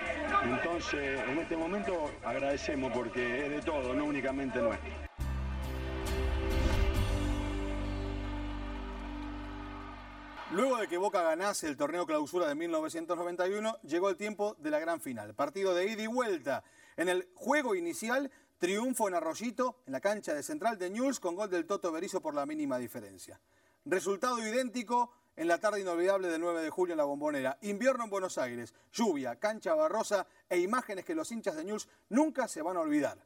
Entonces, 0.44 1.20
en 1.28 1.40
este 1.40 1.58
momento 1.58 2.12
agradecemos 2.24 2.92
porque 2.94 3.46
es 3.46 3.50
de 3.52 3.62
todo, 3.62 3.94
no 3.94 4.06
únicamente 4.06 4.60
nuestro. 4.60 5.09
Luego 10.60 10.76
de 10.76 10.90
que 10.90 10.98
Boca 10.98 11.22
ganase 11.22 11.68
el 11.68 11.78
torneo 11.78 12.06
clausura 12.06 12.50
de 12.50 12.54
1991, 12.54 13.78
llegó 13.84 14.10
el 14.10 14.18
tiempo 14.18 14.58
de 14.60 14.70
la 14.70 14.80
gran 14.80 15.00
final. 15.00 15.34
Partido 15.34 15.74
de 15.74 15.90
ida 15.90 16.04
y 16.04 16.08
vuelta. 16.08 16.66
En 16.98 17.08
el 17.08 17.30
juego 17.34 17.76
inicial, 17.76 18.30
triunfo 18.58 19.08
en 19.08 19.14
Arroyito, 19.14 19.78
en 19.86 19.94
la 19.94 20.02
cancha 20.02 20.34
de 20.34 20.44
Central 20.44 20.78
de 20.78 20.90
News, 20.90 21.22
con 21.22 21.36
gol 21.36 21.50
del 21.50 21.66
Toto 21.66 21.94
Berizo 21.94 22.20
por 22.20 22.36
la 22.36 22.46
mínima 22.46 22.78
diferencia. 22.78 23.40
Resultado 23.86 24.46
idéntico 24.46 25.14
en 25.38 25.48
la 25.48 25.60
tarde 25.60 25.80
inolvidable 25.80 26.28
del 26.28 26.42
9 26.42 26.62
de 26.62 26.70
julio 26.70 26.92
en 26.92 26.98
la 26.98 27.06
Bombonera. 27.06 27.58
Invierno 27.62 28.04
en 28.04 28.10
Buenos 28.10 28.38
Aires, 28.38 28.74
lluvia, 28.92 29.38
cancha 29.38 29.74
barrosa 29.76 30.28
e 30.50 30.60
imágenes 30.60 31.06
que 31.06 31.16
los 31.16 31.32
hinchas 31.32 31.56
de 31.56 31.64
News 31.64 31.88
nunca 32.10 32.50
se 32.50 32.62
van 32.62 32.76
a 32.76 32.82
olvidar. 32.82 33.18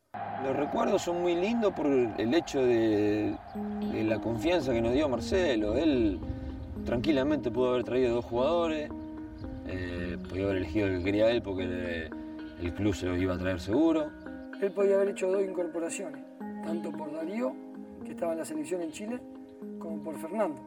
Los 0.44 0.56
recuerdos 0.56 1.02
son 1.02 1.24
muy 1.24 1.34
lindos 1.34 1.74
por 1.74 1.88
el 1.88 2.32
hecho 2.36 2.62
de, 2.62 3.36
de 3.92 4.04
la 4.04 4.22
confianza 4.22 4.72
que 4.72 4.84
nos 4.84 4.94
dio 4.94 5.10
Marcelo. 5.10 5.76
Él 5.76 6.20
tranquilamente 6.86 7.52
pudo 7.52 7.70
haber 7.70 7.84
traído 7.84 8.16
dos 8.16 8.26
jugadores, 8.26 8.90
eh, 9.68 10.18
podía 10.30 10.46
haber 10.46 10.58
elegido 10.58 10.88
el 10.88 10.98
que 10.98 11.04
quería 11.04 11.30
él 11.30 11.42
porque 11.42 11.64
el, 11.64 12.10
el 12.62 12.74
club 12.74 12.94
se 12.94 13.06
lo 13.06 13.16
iba 13.16 13.34
a 13.34 13.38
traer 13.38 13.60
seguro. 13.60 14.10
Él 14.62 14.72
podía 14.72 14.96
haber 14.96 15.10
hecho 15.10 15.32
dos 15.32 15.44
incorporaciones, 15.44 16.24
tanto 16.66 16.92
por 16.92 17.12
Darío, 17.12 17.54
que 18.06 18.12
estaba 18.12 18.34
en 18.34 18.40
la 18.40 18.46
selección 18.46 18.82
en 18.82 18.92
Chile, 18.92 19.20
como 19.80 20.02
por 20.04 20.18
Fernando. 20.18 20.62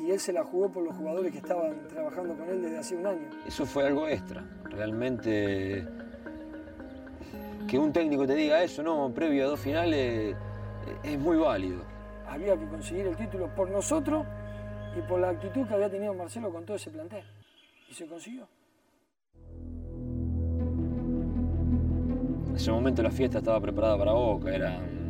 Y 0.00 0.10
él 0.10 0.20
se 0.20 0.32
la 0.32 0.44
jugó 0.44 0.70
por 0.70 0.84
los 0.84 0.96
jugadores 0.96 1.30
que 1.32 1.38
estaban 1.38 1.86
trabajando 1.88 2.34
con 2.34 2.48
él 2.48 2.62
desde 2.62 2.78
hace 2.78 2.96
un 2.96 3.06
año. 3.06 3.28
Eso 3.46 3.66
fue 3.66 3.86
algo 3.86 4.08
extra. 4.08 4.42
Realmente 4.64 5.86
que 7.68 7.78
un 7.78 7.92
técnico 7.92 8.26
te 8.26 8.34
diga 8.34 8.62
eso, 8.62 8.82
no, 8.82 9.12
previo 9.14 9.44
a 9.44 9.48
dos 9.50 9.60
finales, 9.60 10.34
eh, 10.34 10.36
es 11.04 11.18
muy 11.18 11.36
válido. 11.36 11.82
Había 12.26 12.56
que 12.56 12.66
conseguir 12.66 13.06
el 13.06 13.16
título 13.16 13.48
por 13.54 13.70
nosotros 13.70 14.26
y 14.96 15.00
por 15.02 15.20
la 15.20 15.30
actitud 15.30 15.66
que 15.66 15.74
había 15.74 15.90
tenido 15.90 16.14
Marcelo 16.14 16.50
con 16.52 16.64
todo 16.64 16.76
ese 16.76 16.90
plantel. 16.90 17.24
Y 17.90 17.94
se 17.94 18.06
consiguió. 18.06 18.46
En 22.48 22.56
ese 22.56 22.70
momento 22.72 23.02
la 23.02 23.10
fiesta 23.10 23.38
estaba 23.38 23.60
preparada 23.60 23.96
para 23.98 24.12
Boca, 24.12 24.54
eran 24.54 25.00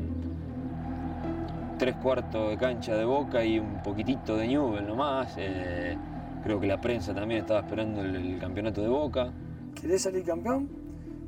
tres 1.79 1.97
cuartos 1.97 2.51
de 2.51 2.59
cancha 2.59 2.95
de 2.95 3.05
Boca 3.05 3.43
y 3.45 3.59
un 3.59 3.83
poquitito 3.83 4.37
de 4.37 4.47
Newell 4.49 4.87
nomás. 4.87 5.35
eh, 5.39 5.97
creo 6.45 6.61
que 6.61 6.67
la 6.67 6.81
prensa 6.81 7.15
también 7.15 7.41
estaba 7.41 7.61
esperando 7.61 8.03
el, 8.03 8.15
el 8.17 8.39
campeonato 8.39 8.83
de 8.83 8.89
Boca. 8.89 9.33
Querés 9.81 10.03
salir 10.03 10.25
campeón, 10.25 10.69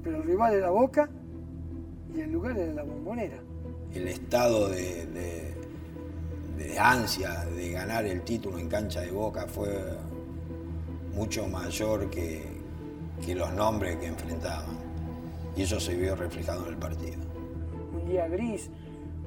pero 0.04 0.18
el 0.18 0.22
rival 0.24 0.54
era 0.54 0.70
Boca 0.70 1.08
y 2.14 2.20
el 2.20 2.30
lugar 2.32 2.56
era 2.58 2.72
la 2.74 2.82
bombonera. 2.82 3.38
El 3.94 4.08
estado 4.08 4.68
de, 4.68 5.06
de- 5.06 5.61
de 6.62 6.78
ansia 6.78 7.44
de 7.44 7.70
ganar 7.70 8.04
el 8.04 8.22
título 8.22 8.58
en 8.58 8.68
cancha 8.68 9.00
de 9.00 9.10
Boca 9.10 9.46
fue 9.46 9.68
mucho 11.14 11.46
mayor 11.46 12.08
que, 12.10 12.42
que 13.24 13.34
los 13.34 13.52
nombres 13.52 13.96
que 13.96 14.06
enfrentaban. 14.06 14.78
Y 15.56 15.62
eso 15.62 15.78
se 15.78 15.94
vio 15.94 16.16
reflejado 16.16 16.66
en 16.66 16.72
el 16.72 16.78
partido. 16.78 17.18
Un 17.92 18.08
día 18.08 18.26
gris, 18.28 18.70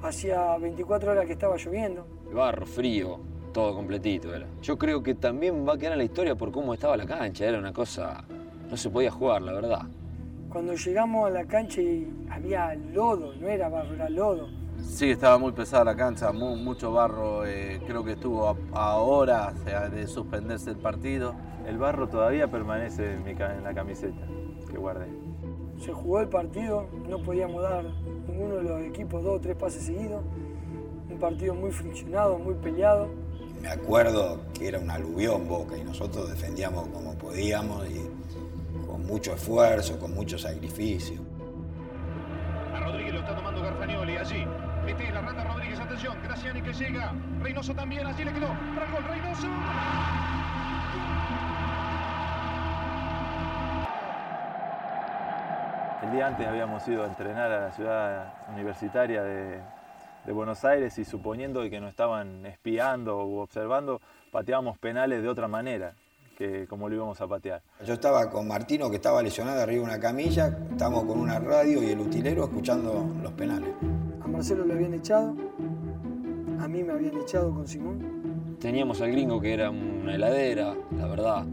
hacía 0.01 0.58
24 0.58 1.12
horas 1.12 1.25
que 1.25 1.34
estaba 1.34 1.58
lloviendo. 1.58 2.08
Barro, 2.34 2.65
frío, 2.65 3.20
todo 3.54 3.75
completito 3.75 4.34
era. 4.34 4.48
Yo 4.62 4.77
creo 4.77 5.04
que 5.04 5.15
también 5.15 5.68
va 5.68 5.74
a 5.74 5.77
quedar 5.77 5.94
en 5.94 6.00
la 6.00 6.04
historia 6.04 6.36
por 6.36 6.51
cómo 6.51 6.74
estaba 6.74 6.98
la 6.98 7.06
cancha, 7.06 7.46
era 7.46 7.60
una 7.60 7.74
cosa... 7.74 8.24
No 8.70 8.75
se 8.75 8.89
podía 8.89 9.12
jugar, 9.12 9.44
la 9.44 9.54
verdad. 9.54 9.84
Cuando 10.50 10.74
llegamos 10.74 11.27
a 11.27 11.30
la 11.30 11.46
cancha 11.46 11.82
y 11.82 12.12
había 12.32 12.74
lodo, 12.74 13.36
no 13.36 13.48
era 13.48 13.70
barro, 13.70 13.94
era 13.94 14.10
lodo. 14.10 14.50
Sí, 14.86 15.10
estaba 15.12 15.38
muy 15.38 15.51
pesada 15.51 15.84
la 15.84 15.96
cancha, 15.96 16.32
mu- 16.32 16.56
mucho 16.56 16.92
barro. 16.94 17.46
eh, 17.46 17.82
creo 17.86 18.04
que 18.04 18.13
estuvo 18.13 18.48
a, 18.48 18.56
a 18.74 18.96
horas 18.96 19.54
de 19.92 20.08
suspenderse 20.08 20.70
el 20.70 20.77
partido. 20.77 21.34
El 21.68 21.77
barro 21.77 22.08
todavía 22.08 22.48
permanece 22.48 23.13
en, 23.13 23.24
mi 23.24 23.36
ca- 23.36 23.56
en 23.58 23.63
la 23.63 23.74
camiseta 23.74 24.25
que 24.70 24.77
guardé. 24.77 25.08
Se 25.80 25.92
jugó 25.92 26.22
el 26.22 26.30
partido, 26.30 26.88
no 27.10 27.22
podíamos 27.22 27.62
dar 27.62 27.84
ninguno 28.27 28.56
de 28.56 28.63
los 28.63 28.82
equipos 28.84 29.22
dos 29.24 29.36
o 29.38 29.42
tres 29.42 29.58
pases 29.58 29.84
seguidos. 29.84 30.24
Un 31.10 31.20
partido 31.20 31.54
muy 31.54 31.72
friccionado, 31.72 32.38
muy 32.39 32.54
peleado. 32.56 33.08
Me 33.62 33.68
acuerdo 33.70 34.39
que 34.54 34.68
era 34.70 34.80
un 34.80 34.89
aluvión 34.89 35.48
Boca 35.48 35.75
y 35.77 35.84
nosotros 35.84 36.30
defendíamos 36.30 36.88
como 36.89 37.15
podíamos 37.15 37.86
y 37.89 38.08
con 38.86 39.06
mucho 39.06 39.34
esfuerzo, 39.34 40.00
con 40.00 40.13
mucho 40.13 40.38
sacrificio. 40.38 41.20
A 42.74 42.80
Rodríguez 42.86 43.13
lo 43.13 43.20
está 43.20 43.36
tomando 43.36 43.62
Garfagnoli 43.62 44.18
allí. 44.18 44.46
Atención. 45.96 46.18
Graciani 46.24 46.62
que 46.62 46.74
llega. 46.74 47.14
Reynoso 47.42 47.74
también, 47.74 48.06
allí 48.06 48.24
le 48.24 48.34
quedó. 48.34 48.48
Para 48.48 48.86
el 48.86 48.92
gol, 48.92 49.04
Reynoso. 49.04 49.48
El 56.04 56.12
día 56.12 56.28
antes 56.28 56.48
habíamos 56.48 56.88
ido 56.88 57.04
a 57.04 57.08
entrenar 57.08 57.52
a 57.52 57.62
la 57.62 57.72
ciudad 57.72 58.34
universitaria 58.54 59.24
de, 59.24 59.62
de 60.25 60.32
Buenos 60.32 60.64
Aires 60.64 60.98
y 61.00 61.06
suponiendo 61.06 61.68
que 61.70 61.80
nos 61.80 61.90
estaban 61.90 62.46
espiando 62.46 63.25
u 63.25 63.40
observando, 63.40 64.02
pateábamos 64.32 64.78
penales 64.78 65.24
de 65.24 65.30
otra 65.30 65.48
manera 65.48 65.96
que 66.38 66.68
como 66.68 66.90
lo 66.90 66.96
íbamos 66.96 67.20
a 67.22 67.28
patear. 67.28 67.62
Yo 67.86 67.94
estaba 67.94 68.30
con 68.30 68.48
Martino, 68.48 68.90
que 68.90 68.98
estaba 68.98 69.24
lesionado 69.24 69.62
arriba 69.62 69.80
de 69.80 69.94
una 69.94 70.00
camilla, 70.00 70.48
estábamos 70.70 71.06
con 71.06 71.20
una 71.20 71.40
radio 71.40 71.82
y 71.82 71.92
el 71.92 72.00
utilero 72.00 72.44
escuchando 72.44 73.10
los 73.24 73.32
penales. 73.34 73.70
A 74.22 74.28
Marcelo 74.28 74.66
le 74.66 74.74
habían 74.74 74.94
echado, 74.94 75.36
a 76.60 76.68
mí 76.68 76.84
me 76.84 76.94
habían 76.94 77.18
echado 77.18 77.54
con 77.54 77.68
Simón. 77.68 78.58
Teníamos 78.60 79.02
al 79.02 79.12
gringo 79.12 79.40
que 79.40 79.54
era 79.54 79.70
una 79.70 80.16
heladera, 80.16 80.74
la 80.98 81.08
verdad. 81.08 81.46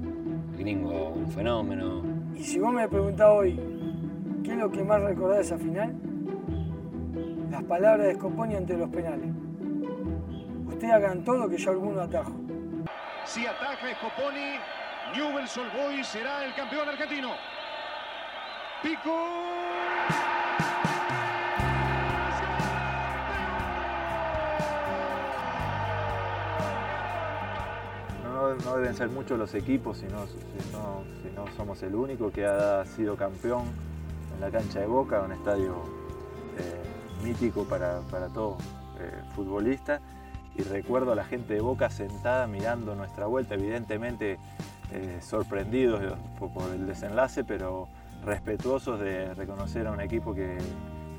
El 0.53 0.59
gringo, 0.59 1.11
un 1.11 1.31
fenómeno. 1.31 2.03
Y 2.35 2.43
si 2.43 2.59
vos 2.59 2.73
me 2.73 2.89
preguntás 2.89 3.29
hoy, 3.29 3.59
¿qué 4.43 4.53
es 4.53 4.59
lo 4.59 4.71
que 4.71 4.83
más 4.83 5.03
recordás 5.03 5.39
de 5.39 5.43
esa 5.43 5.59
final? 5.59 5.95
las 7.53 7.63
palabras 7.65 8.07
de 8.07 8.15
Scoponi 8.15 8.55
ante 8.55 8.77
los 8.77 8.89
penales. 8.89 9.31
Ustedes 10.67 10.93
hagan 10.93 11.23
todo 11.23 11.49
que 11.51 11.59
ya 11.59 11.71
alguno 11.71 12.01
atajo. 12.01 12.33
Si 13.27 13.47
ataja 13.47 13.95
Scoponi, 13.95 14.57
Newell's 15.15 15.57
Old 15.59 15.73
Boys 15.75 16.07
será 16.07 16.47
el 16.47 16.55
campeón 16.55 16.89
argentino. 16.89 17.29
Pico. 18.83 19.82
No, 28.65 28.77
deben 28.77 28.95
ser 28.95 29.09
muchos 29.09 29.39
los 29.39 29.55
equipos, 29.55 29.99
si 29.99 30.07
no, 30.07 30.27
si 30.27 30.73
no- 30.73 31.03
somos 31.57 31.83
el 31.83 31.95
único 31.95 32.31
que 32.31 32.47
ha 32.47 32.85
sido 32.85 33.17
campeón 33.17 33.65
en 34.35 34.41
la 34.41 34.51
cancha 34.51 34.81
de 34.81 34.87
Boca, 34.87 35.21
un 35.23 35.33
estadio 35.33 35.75
eh, 36.59 37.25
mítico 37.25 37.65
para, 37.65 38.01
para 38.11 38.29
todo 38.29 38.57
eh, 39.01 39.11
futbolista. 39.35 40.01
Y 40.57 40.63
recuerdo 40.63 41.13
a 41.13 41.15
la 41.15 41.25
gente 41.25 41.55
de 41.55 41.61
Boca 41.61 41.91
sentada 41.91 42.47
mirando 42.47 42.95
nuestra 42.95 43.27
vuelta, 43.27 43.55
evidentemente 43.55 44.39
eh, 44.93 45.19
sorprendidos 45.23 46.01
por, 46.39 46.53
por 46.53 46.71
el 46.71 46.87
desenlace, 46.87 47.43
pero 47.45 47.89
respetuosos 48.25 49.01
de 49.01 49.35
reconocer 49.35 49.87
a 49.87 49.93
un 49.93 50.01
equipo 50.01 50.35
que 50.35 50.59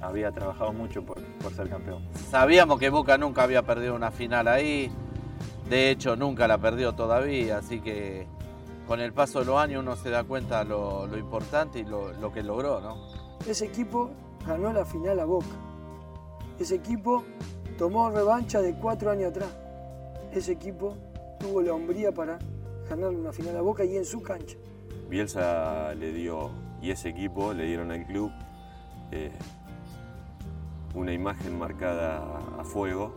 había 0.01 0.31
trabajado 0.31 0.71
mucho 0.73 1.03
por, 1.03 1.21
por 1.21 1.53
ser 1.53 1.69
campeón. 1.69 2.03
Sabíamos 2.29 2.79
que 2.79 2.89
Boca 2.89 3.17
nunca 3.17 3.43
había 3.43 3.61
perdido 3.63 3.95
una 3.95 4.11
final 4.11 4.47
ahí, 4.47 4.91
de 5.69 5.89
hecho 5.89 6.15
nunca 6.15 6.47
la 6.47 6.57
perdió 6.57 6.93
todavía, 6.93 7.57
así 7.57 7.79
que 7.79 8.27
con 8.87 8.99
el 8.99 9.13
paso 9.13 9.39
de 9.39 9.45
los 9.45 9.57
años 9.57 9.81
uno 9.81 9.95
se 9.95 10.09
da 10.09 10.23
cuenta 10.23 10.63
lo, 10.63 11.07
lo 11.07 11.17
importante 11.17 11.79
y 11.79 11.83
lo, 11.83 12.13
lo 12.13 12.31
que 12.31 12.43
logró, 12.43 12.81
¿no? 12.81 12.97
Ese 13.47 13.65
equipo 13.65 14.11
ganó 14.45 14.71
la 14.73 14.85
final 14.85 15.19
a 15.19 15.25
Boca. 15.25 15.55
Ese 16.59 16.75
equipo 16.75 17.23
tomó 17.77 18.09
revancha 18.09 18.61
de 18.61 18.75
cuatro 18.75 19.11
años 19.11 19.31
atrás. 19.31 19.49
Ese 20.31 20.51
equipo 20.51 20.97
tuvo 21.39 21.61
la 21.61 21.73
hombría 21.73 22.11
para 22.11 22.39
ganarle 22.89 23.19
una 23.19 23.31
final 23.31 23.57
a 23.57 23.61
Boca 23.61 23.83
y 23.85 23.97
en 23.97 24.05
su 24.05 24.21
cancha. 24.21 24.57
Bielsa 25.09 25.93
le 25.95 26.11
dio, 26.11 26.51
y 26.81 26.91
ese 26.91 27.09
equipo 27.09 27.53
le 27.53 27.65
dieron 27.65 27.91
al 27.91 28.05
club 28.05 28.31
eh, 29.11 29.31
una 30.95 31.13
imagen 31.13 31.57
marcada 31.57 32.39
a 32.59 32.63
fuego 32.63 33.13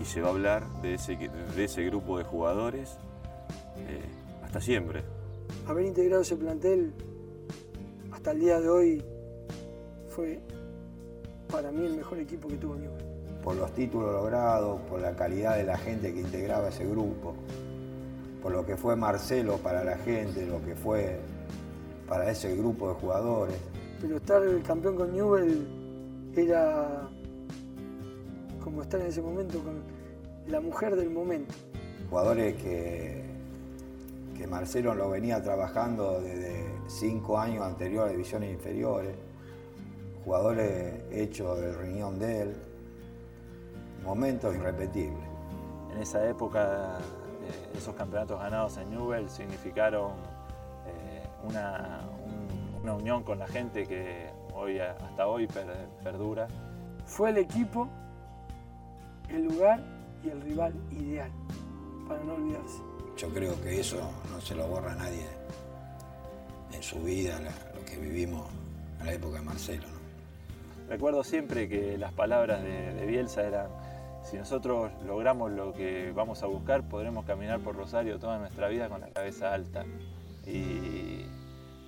y 0.00 0.04
se 0.04 0.20
va 0.20 0.28
a 0.28 0.30
hablar 0.30 0.82
de 0.82 0.94
ese, 0.94 1.16
de 1.16 1.64
ese 1.64 1.84
grupo 1.84 2.18
de 2.18 2.24
jugadores 2.24 2.98
eh, 3.76 4.02
hasta 4.42 4.60
siempre. 4.60 5.02
Haber 5.66 5.86
integrado 5.86 6.22
ese 6.22 6.36
plantel 6.36 6.92
hasta 8.10 8.32
el 8.32 8.40
día 8.40 8.60
de 8.60 8.68
hoy 8.68 9.04
fue 10.08 10.40
para 11.50 11.70
mí 11.70 11.84
el 11.86 11.94
mejor 11.94 12.18
equipo 12.18 12.48
que 12.48 12.56
tuvo 12.56 12.76
Newell's. 12.76 13.04
por 13.42 13.56
los 13.56 13.72
títulos 13.72 14.12
logrados, 14.12 14.80
por 14.82 15.00
la 15.00 15.14
calidad 15.14 15.56
de 15.56 15.64
la 15.64 15.76
gente 15.76 16.12
que 16.12 16.20
integraba 16.20 16.68
ese 16.68 16.86
grupo, 16.86 17.34
por 18.42 18.52
lo 18.52 18.64
que 18.64 18.76
fue 18.76 18.96
Marcelo 18.96 19.58
para 19.58 19.84
la 19.84 19.96
gente, 19.98 20.46
lo 20.46 20.62
que 20.64 20.74
fue 20.74 21.18
para 22.08 22.30
ese 22.30 22.56
grupo 22.56 22.88
de 22.88 22.94
jugadores. 22.94 23.56
Pero 24.00 24.16
estar 24.16 24.42
el 24.42 24.62
campeón 24.62 24.96
con 24.96 25.12
Newell 25.12 25.66
era 26.36 27.08
como 28.72 28.82
estar 28.82 29.00
en 29.00 29.06
ese 29.08 29.20
momento 29.20 29.58
con 29.62 29.82
la 30.48 30.60
mujer 30.62 30.96
del 30.96 31.10
momento. 31.10 31.54
Jugadores 32.08 32.54
que, 32.56 33.22
que 34.36 34.46
Marcelo 34.46 34.94
lo 34.94 35.10
venía 35.10 35.42
trabajando 35.42 36.20
desde 36.22 36.64
cinco 36.88 37.38
años 37.38 37.66
anteriores 37.66 38.08
a 38.08 38.12
divisiones 38.12 38.50
inferiores, 38.50 39.14
jugadores 40.24 41.02
hechos 41.10 41.60
del 41.60 41.74
riñón 41.76 42.18
de 42.18 42.42
él, 42.42 42.56
momentos 44.04 44.54
irrepetibles. 44.54 45.22
En 45.94 45.98
esa 45.98 46.26
época, 46.26 46.96
eh, 47.46 47.76
esos 47.76 47.94
campeonatos 47.94 48.40
ganados 48.40 48.78
en 48.78 48.90
Newell 48.90 49.28
significaron 49.28 50.12
eh, 50.86 51.22
una, 51.46 52.00
un- 52.24 52.80
una 52.82 52.94
unión 52.94 53.22
con 53.22 53.38
la 53.38 53.46
gente 53.46 53.86
que 53.86 54.30
hoy, 54.54 54.78
hasta 54.78 55.26
hoy 55.28 55.46
per- 55.46 55.86
perdura. 56.02 56.48
Fue 57.04 57.28
el 57.30 57.36
equipo, 57.36 57.88
el 59.32 59.44
lugar 59.44 59.80
y 60.24 60.28
el 60.30 60.40
rival 60.42 60.72
ideal, 60.90 61.30
para 62.08 62.22
no 62.24 62.34
olvidarse. 62.34 62.78
Yo 63.16 63.28
creo 63.28 63.60
que 63.62 63.80
eso 63.80 63.98
no 64.30 64.40
se 64.40 64.54
lo 64.54 64.66
borra 64.68 64.92
a 64.92 64.96
nadie 64.96 65.26
en 66.72 66.82
su 66.82 67.00
vida, 67.02 67.38
la- 67.40 67.78
lo 67.78 67.84
que 67.84 67.96
vivimos 67.98 68.48
en 69.00 69.06
la 69.06 69.12
época 69.12 69.38
de 69.38 69.42
Marcelo. 69.44 69.86
¿no? 69.86 70.88
Recuerdo 70.88 71.22
siempre 71.24 71.68
que 71.68 71.96
las 71.98 72.12
palabras 72.12 72.62
de, 72.62 72.94
de 72.94 73.06
Bielsa 73.06 73.42
eran, 73.42 73.68
si 74.24 74.36
nosotros 74.36 74.90
logramos 75.04 75.50
lo 75.52 75.72
que 75.72 76.12
vamos 76.12 76.42
a 76.42 76.46
buscar, 76.46 76.88
podremos 76.88 77.24
caminar 77.24 77.60
por 77.60 77.76
Rosario 77.76 78.18
toda 78.18 78.38
nuestra 78.38 78.68
vida 78.68 78.88
con 78.88 79.00
la 79.00 79.08
cabeza 79.10 79.52
alta. 79.52 79.84
Y 80.46 81.24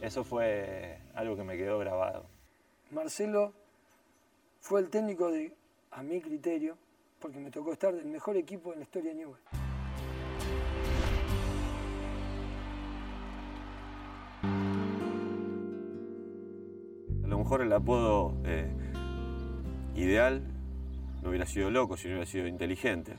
eso 0.01 0.25
fue 0.25 0.99
algo 1.15 1.37
que 1.37 1.45
me 1.45 1.57
quedó 1.57 1.79
grabado. 1.79 2.27
Marcelo 2.91 3.53
fue 4.61 4.81
el 4.81 4.89
técnico 4.91 5.31
de, 5.31 5.55
a 5.91 6.03
mi 6.03 6.21
criterio, 6.21 6.77
porque 7.25 7.41
me 7.41 7.51
tocó 7.51 7.73
estar 7.73 7.95
del 7.95 8.05
mejor 8.05 8.37
equipo 8.37 8.75
en 8.75 8.81
la 8.81 8.83
historia 8.83 9.13
de 9.13 9.17
Newell. 9.17 9.41
A 17.25 17.27
lo 17.27 17.39
mejor 17.39 17.63
el 17.63 17.73
apodo 17.73 18.37
eh, 18.45 18.71
ideal 19.95 20.43
no 21.23 21.31
hubiera 21.31 21.47
sido 21.47 21.71
loco, 21.71 21.97
si 21.97 22.09
no 22.09 22.17
hubiera 22.17 22.31
sido 22.31 22.47
inteligente. 22.47 23.15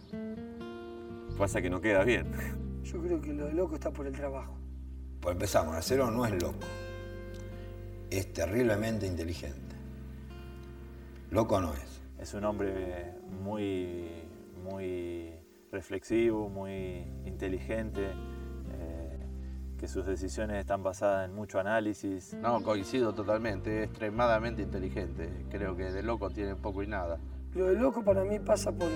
Pasa 1.36 1.60
que 1.60 1.72
no 1.72 1.82
queda 1.82 2.04
bien. 2.04 2.32
Yo 2.84 3.02
creo 3.02 3.20
que 3.20 3.34
lo 3.34 3.48
de 3.48 3.54
loco 3.54 3.74
está 3.74 3.90
por 3.90 4.06
el 4.06 4.14
trabajo. 4.14 4.56
Por 5.20 5.32
empezar, 5.32 5.66
Marcelo 5.66 6.12
no 6.12 6.28
es 6.28 6.40
loco, 6.40 6.60
es 8.12 8.32
terriblemente 8.32 9.08
inteligente. 9.08 9.76
Loco 11.32 11.60
no 11.60 11.74
es. 11.74 12.04
Es 12.20 12.36
un 12.36 12.46
hombre 12.46 13.15
muy, 13.32 14.10
muy 14.64 15.32
reflexivo, 15.72 16.50
muy 16.50 17.06
inteligente, 17.26 18.12
eh, 18.72 19.20
que 19.78 19.88
sus 19.88 20.06
decisiones 20.06 20.58
están 20.58 20.84
basadas 20.84 21.30
en 21.30 21.36
mucho 21.36 21.60
análisis. 21.60 22.34
No, 22.36 22.62
coincido 22.64 23.14
totalmente, 23.14 23.84
es 23.84 23.90
extremadamente 23.90 24.62
inteligente, 24.62 25.46
creo 25.50 25.76
que 25.76 25.92
de 25.92 26.04
loco 26.04 26.30
tiene 26.30 26.56
poco 26.56 26.82
y 26.84 26.88
nada. 26.88 27.20
Lo 27.54 27.68
de 27.68 27.76
loco 27.76 28.04
para 28.04 28.24
mí 28.24 28.40
pasa 28.40 28.72
por, 28.72 28.90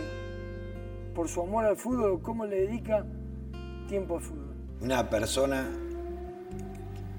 por 1.13 1.27
su 1.27 1.41
amor 1.41 1.65
al 1.65 1.77
fútbol, 1.77 2.21
cómo 2.21 2.45
le 2.45 2.61
dedica 2.61 3.05
tiempo 3.87 4.15
al 4.15 4.21
fútbol. 4.21 4.55
Una 4.81 5.09
persona 5.09 5.67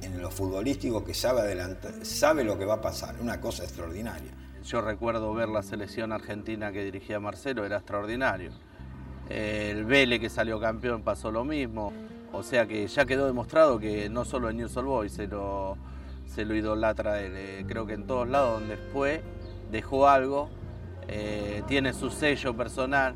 en 0.02 0.22
lo 0.22 0.30
futbolístico 0.30 1.04
que 1.04 1.14
sabe 1.14 1.40
adelantar, 1.40 2.04
sabe 2.04 2.44
lo 2.44 2.58
que 2.58 2.64
va 2.64 2.74
a 2.74 2.80
pasar, 2.80 3.16
una 3.20 3.40
cosa 3.40 3.64
extraordinaria. 3.64 4.32
Yo 4.64 4.80
recuerdo 4.82 5.32
ver 5.34 5.48
la 5.48 5.62
selección 5.62 6.12
argentina 6.12 6.70
que 6.72 6.84
dirigía 6.84 7.18
Marcelo, 7.18 7.64
era 7.64 7.76
extraordinario. 7.78 8.52
El 9.28 9.84
Vélez 9.84 10.20
que 10.20 10.28
salió 10.28 10.60
campeón 10.60 11.02
pasó 11.02 11.30
lo 11.30 11.44
mismo. 11.44 11.92
O 12.32 12.42
sea 12.42 12.66
que 12.66 12.86
ya 12.86 13.04
quedó 13.06 13.26
demostrado 13.26 13.78
que 13.78 14.08
no 14.08 14.24
solo 14.24 14.50
en 14.50 14.58
News 14.58 14.76
All 14.76 14.84
Boys 14.84 15.12
se 15.12 15.26
lo, 15.26 15.76
se 16.26 16.44
lo 16.44 16.54
idolatra 16.54 17.20
él. 17.20 17.32
Eh, 17.34 17.64
creo 17.66 17.86
que 17.86 17.94
en 17.94 18.06
todos 18.06 18.28
lados 18.28 18.60
donde 18.60 18.76
fue 18.76 19.22
dejó 19.72 20.08
algo, 20.08 20.48
eh, 21.08 21.62
tiene 21.66 21.92
su 21.92 22.10
sello 22.10 22.56
personal. 22.56 23.14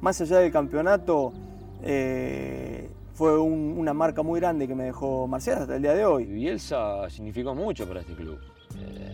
Más 0.00 0.20
allá 0.20 0.38
del 0.38 0.52
campeonato, 0.52 1.32
eh, 1.82 2.88
fue 3.14 3.38
un- 3.38 3.74
una 3.78 3.92
marca 3.94 4.22
muy 4.22 4.40
grande 4.40 4.66
que 4.68 4.74
me 4.74 4.84
dejó 4.84 5.26
Marcelo 5.26 5.62
hasta 5.62 5.76
el 5.76 5.82
día 5.82 5.94
de 5.94 6.04
hoy. 6.04 6.24
Bielsa 6.26 7.08
significó 7.10 7.54
mucho 7.54 7.86
para 7.86 8.00
este 8.00 8.14
club. 8.14 8.38
Eh, 8.78 9.11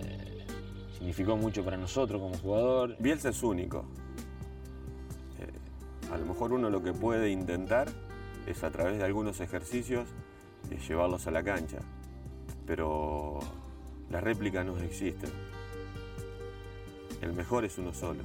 significó 0.98 1.36
mucho 1.36 1.64
para 1.64 1.76
nosotros 1.76 2.20
como 2.20 2.36
jugador. 2.38 2.96
Bielsa 2.98 3.28
es 3.28 3.42
único. 3.42 3.84
Eh, 5.38 6.12
a 6.12 6.18
lo 6.18 6.26
mejor 6.26 6.52
uno 6.52 6.68
lo 6.70 6.82
que 6.82 6.92
puede 6.92 7.30
intentar 7.30 7.88
es 8.46 8.64
a 8.64 8.70
través 8.70 8.98
de 8.98 9.04
algunos 9.04 9.40
ejercicios 9.40 10.08
eh, 10.70 10.78
llevarlos 10.88 11.26
a 11.28 11.30
la 11.30 11.42
cancha. 11.42 11.78
Pero 12.66 13.38
las 14.10 14.22
réplicas 14.22 14.66
no 14.66 14.76
existen. 14.78 15.30
El 17.22 17.32
mejor 17.32 17.64
es 17.64 17.78
uno 17.78 17.94
solo. 17.94 18.24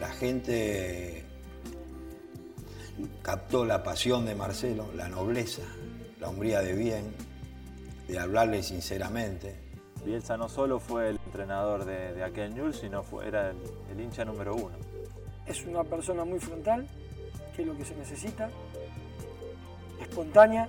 La 0.00 0.08
gente 0.08 1.24
captó 3.22 3.64
la 3.64 3.82
pasión 3.82 4.24
de 4.24 4.34
Marcelo, 4.34 4.90
la 4.94 5.08
nobleza, 5.08 5.62
la 6.20 6.28
hombría 6.28 6.60
de 6.60 6.74
bien, 6.74 7.14
de 8.08 8.18
hablarle 8.18 8.62
sinceramente. 8.62 9.63
Bielsa 10.04 10.36
no 10.36 10.48
solo 10.48 10.78
fue 10.80 11.10
el 11.10 11.18
entrenador 11.26 11.84
de, 11.84 12.12
de 12.12 12.22
aquel 12.24 12.54
Newell's, 12.54 12.76
sino 12.76 13.02
fue, 13.02 13.26
era 13.26 13.50
el, 13.50 13.56
el 13.92 14.00
hincha 14.00 14.24
número 14.24 14.54
uno. 14.54 14.76
Es 15.46 15.64
una 15.64 15.82
persona 15.84 16.24
muy 16.24 16.38
frontal, 16.40 16.86
que 17.56 17.62
es 17.62 17.68
lo 17.68 17.76
que 17.76 17.84
se 17.84 17.94
necesita, 17.96 18.50
espontánea 20.00 20.68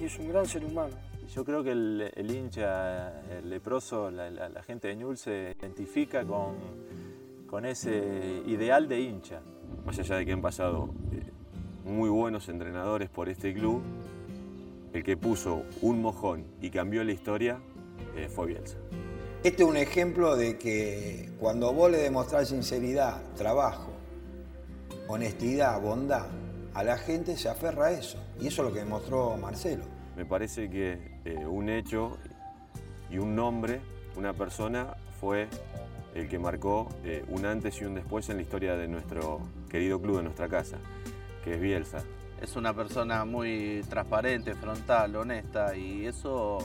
y 0.00 0.04
es 0.04 0.18
un 0.18 0.28
gran 0.28 0.46
ser 0.46 0.64
humano. 0.64 0.94
Yo 1.34 1.44
creo 1.44 1.62
que 1.62 1.72
el, 1.72 2.10
el 2.14 2.30
hincha, 2.30 3.20
el 3.30 3.48
leproso, 3.48 4.10
la, 4.10 4.30
la- 4.30 4.48
la 4.48 4.62
gente 4.62 4.88
de 4.88 4.96
Newell's 4.96 5.20
se 5.20 5.56
identifica 5.58 6.24
con, 6.24 6.54
con 7.48 7.64
ese 7.64 8.42
ideal 8.46 8.86
de 8.88 9.00
hincha. 9.00 9.40
Más 9.86 9.98
allá 9.98 10.16
de 10.16 10.26
que 10.26 10.32
han 10.32 10.42
pasado 10.42 10.90
eh, 11.12 11.22
muy 11.88 12.10
buenos 12.10 12.48
entrenadores 12.50 13.08
por 13.08 13.28
este 13.30 13.54
club, 13.54 13.80
el 14.92 15.02
que 15.02 15.16
puso 15.16 15.62
un 15.80 16.02
mojón 16.02 16.44
y 16.60 16.68
cambió 16.68 17.02
la 17.02 17.12
historia 17.12 17.58
eh, 18.16 18.28
fue 18.28 18.46
Bielsa. 18.46 18.76
Este 19.42 19.64
es 19.64 19.68
un 19.68 19.76
ejemplo 19.76 20.36
de 20.36 20.56
que 20.56 21.30
cuando 21.40 21.72
vos 21.72 21.90
le 21.90 21.98
demostrás 21.98 22.48
sinceridad, 22.48 23.20
trabajo, 23.36 23.90
honestidad, 25.08 25.80
bondad, 25.80 26.26
a 26.74 26.84
la 26.84 26.96
gente 26.96 27.36
se 27.36 27.48
aferra 27.48 27.86
a 27.86 27.90
eso. 27.90 28.18
Y 28.40 28.46
eso 28.46 28.62
es 28.62 28.68
lo 28.68 28.72
que 28.72 28.80
demostró 28.80 29.36
Marcelo. 29.36 29.84
Me 30.16 30.24
parece 30.24 30.70
que 30.70 31.18
eh, 31.24 31.44
un 31.44 31.68
hecho 31.68 32.18
y 33.10 33.18
un 33.18 33.34
nombre, 33.34 33.80
una 34.16 34.32
persona, 34.32 34.94
fue 35.20 35.48
el 36.14 36.28
que 36.28 36.38
marcó 36.38 36.88
eh, 37.04 37.24
un 37.28 37.44
antes 37.44 37.80
y 37.80 37.84
un 37.84 37.94
después 37.94 38.28
en 38.28 38.36
la 38.36 38.42
historia 38.42 38.76
de 38.76 38.88
nuestro 38.88 39.40
querido 39.68 40.00
club, 40.00 40.18
de 40.18 40.22
nuestra 40.24 40.48
casa, 40.48 40.78
que 41.42 41.54
es 41.54 41.60
Bielsa. 41.60 42.02
Es 42.40 42.56
una 42.56 42.74
persona 42.74 43.24
muy 43.24 43.82
transparente, 43.88 44.54
frontal, 44.54 45.14
honesta 45.16 45.76
y 45.76 46.06
eso 46.06 46.58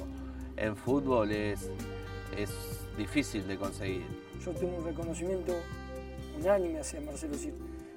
en 0.57 0.75
fútbol 0.75 1.31
es, 1.31 1.69
es 2.35 2.51
difícil 2.97 3.47
de 3.47 3.57
conseguir. 3.57 4.05
Yo 4.43 4.51
tengo 4.51 4.77
un 4.77 4.85
reconocimiento 4.85 5.53
unánime 6.39 6.79
hacia 6.79 6.99
Marcelo. 7.01 7.35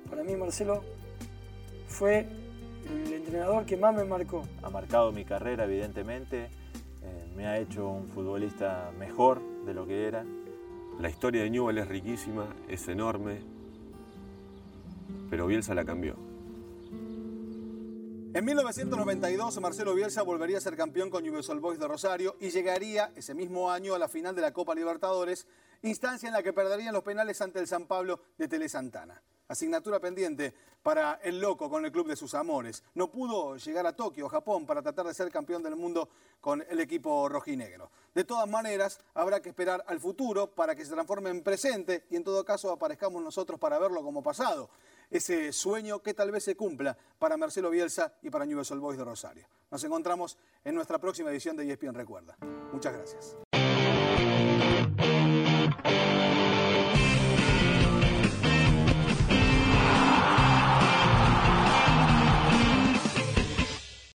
para 0.09 0.23
mí 0.23 0.37
Marcelo 0.37 0.83
fue 1.89 2.27
el 2.89 3.13
entrenador 3.13 3.65
que 3.67 3.77
más 3.77 3.95
me 3.95 4.05
marcó. 4.05 4.45
Ha 4.63 4.71
marcado 4.71 5.13
mi 5.13 5.25
carrera, 5.25 5.65
evidentemente. 5.65 6.45
Eh, 7.03 7.33
me 7.37 7.47
ha 7.47 7.59
hecho 7.59 7.89
un 7.89 8.09
futbolista 8.09 8.93
mejor 8.99 9.41
de 9.65 9.75
lo 9.75 9.87
que 9.87 10.07
era. 10.07 10.25
La 10.99 11.09
historia 11.09 11.43
de 11.43 11.51
Newell 11.51 11.79
es 11.79 11.89
riquísima, 11.89 12.47
es 12.69 12.87
enorme, 12.89 13.39
pero 15.31 15.47
Bielsa 15.47 15.75
la 15.75 15.85
cambió. 15.85 16.30
En 18.33 18.45
1992, 18.45 19.61
Marcelo 19.61 19.93
Bielsa 19.93 20.23
volvería 20.23 20.59
a 20.59 20.61
ser 20.61 20.77
campeón 20.77 21.11
con 21.11 21.25
Newell's 21.25 21.49
Old 21.49 21.61
Boys 21.61 21.81
de 21.81 21.89
Rosario 21.89 22.37
y 22.39 22.51
llegaría 22.51 23.11
ese 23.17 23.35
mismo 23.35 23.73
año 23.73 23.93
a 23.93 23.99
la 23.99 24.07
final 24.07 24.37
de 24.37 24.43
la 24.43 24.53
Copa 24.53 24.73
Libertadores, 24.73 25.49
instancia 25.83 26.29
en 26.29 26.35
la 26.35 26.43
que 26.45 26.53
perderían 26.53 26.95
los 26.95 27.03
penales 27.03 27.41
ante 27.41 27.59
el 27.59 27.67
San 27.67 27.87
Pablo 27.87 28.21
de 28.39 28.47
Tele 28.47 28.69
Santana 28.69 29.21
asignatura 29.51 29.99
pendiente 29.99 30.55
para 30.81 31.15
el 31.25 31.41
loco 31.41 31.69
con 31.69 31.85
el 31.85 31.91
club 31.91 32.07
de 32.07 32.15
sus 32.15 32.35
amores. 32.35 32.85
No 32.95 33.11
pudo 33.11 33.57
llegar 33.57 33.85
a 33.85 33.97
Tokio, 33.97 34.29
Japón, 34.29 34.65
para 34.65 34.81
tratar 34.81 35.07
de 35.07 35.13
ser 35.13 35.29
campeón 35.31 35.63
del 35.63 35.75
mundo 35.75 36.09
con 36.41 36.63
el 36.63 36.79
equipo 36.79 37.29
rojinegro. 37.29 37.91
De 38.15 38.23
todas 38.23 38.49
maneras, 38.49 39.01
habrá 39.13 39.43
que 39.43 39.49
esperar 39.49 39.85
al 39.89 39.99
futuro 39.99 40.47
para 40.55 40.77
que 40.77 40.85
se 40.85 40.93
transforme 40.93 41.31
en 41.31 41.43
presente 41.43 42.07
y 42.11 42.17
en 42.17 42.23
todo 42.23 42.45
caso 42.45 42.71
aparezcamos 42.71 43.23
nosotros 43.23 43.59
para 43.59 43.79
verlo 43.81 44.05
como 44.05 44.23
pasado. 44.23 44.71
Ese 45.11 45.53
sueño 45.53 46.01
que 46.01 46.15
tal 46.15 46.31
vez 46.31 46.45
se 46.45 46.57
cumpla 46.57 46.97
para 47.19 47.37
Marcelo 47.37 47.71
Bielsa 47.71 48.15
y 48.23 48.31
para 48.31 48.47
Newell's 48.47 48.71
Old 48.71 48.81
Boys 48.81 48.99
de 48.99 49.05
Rosario. 49.05 49.49
Nos 49.71 49.83
encontramos 49.85 50.39
en 50.65 50.75
nuestra 50.75 50.99
próxima 50.99 51.31
edición 51.31 51.57
de 51.57 51.71
ESPN 51.71 51.95
Recuerda. 51.95 52.37
Muchas 52.73 52.93
gracias. 52.93 53.50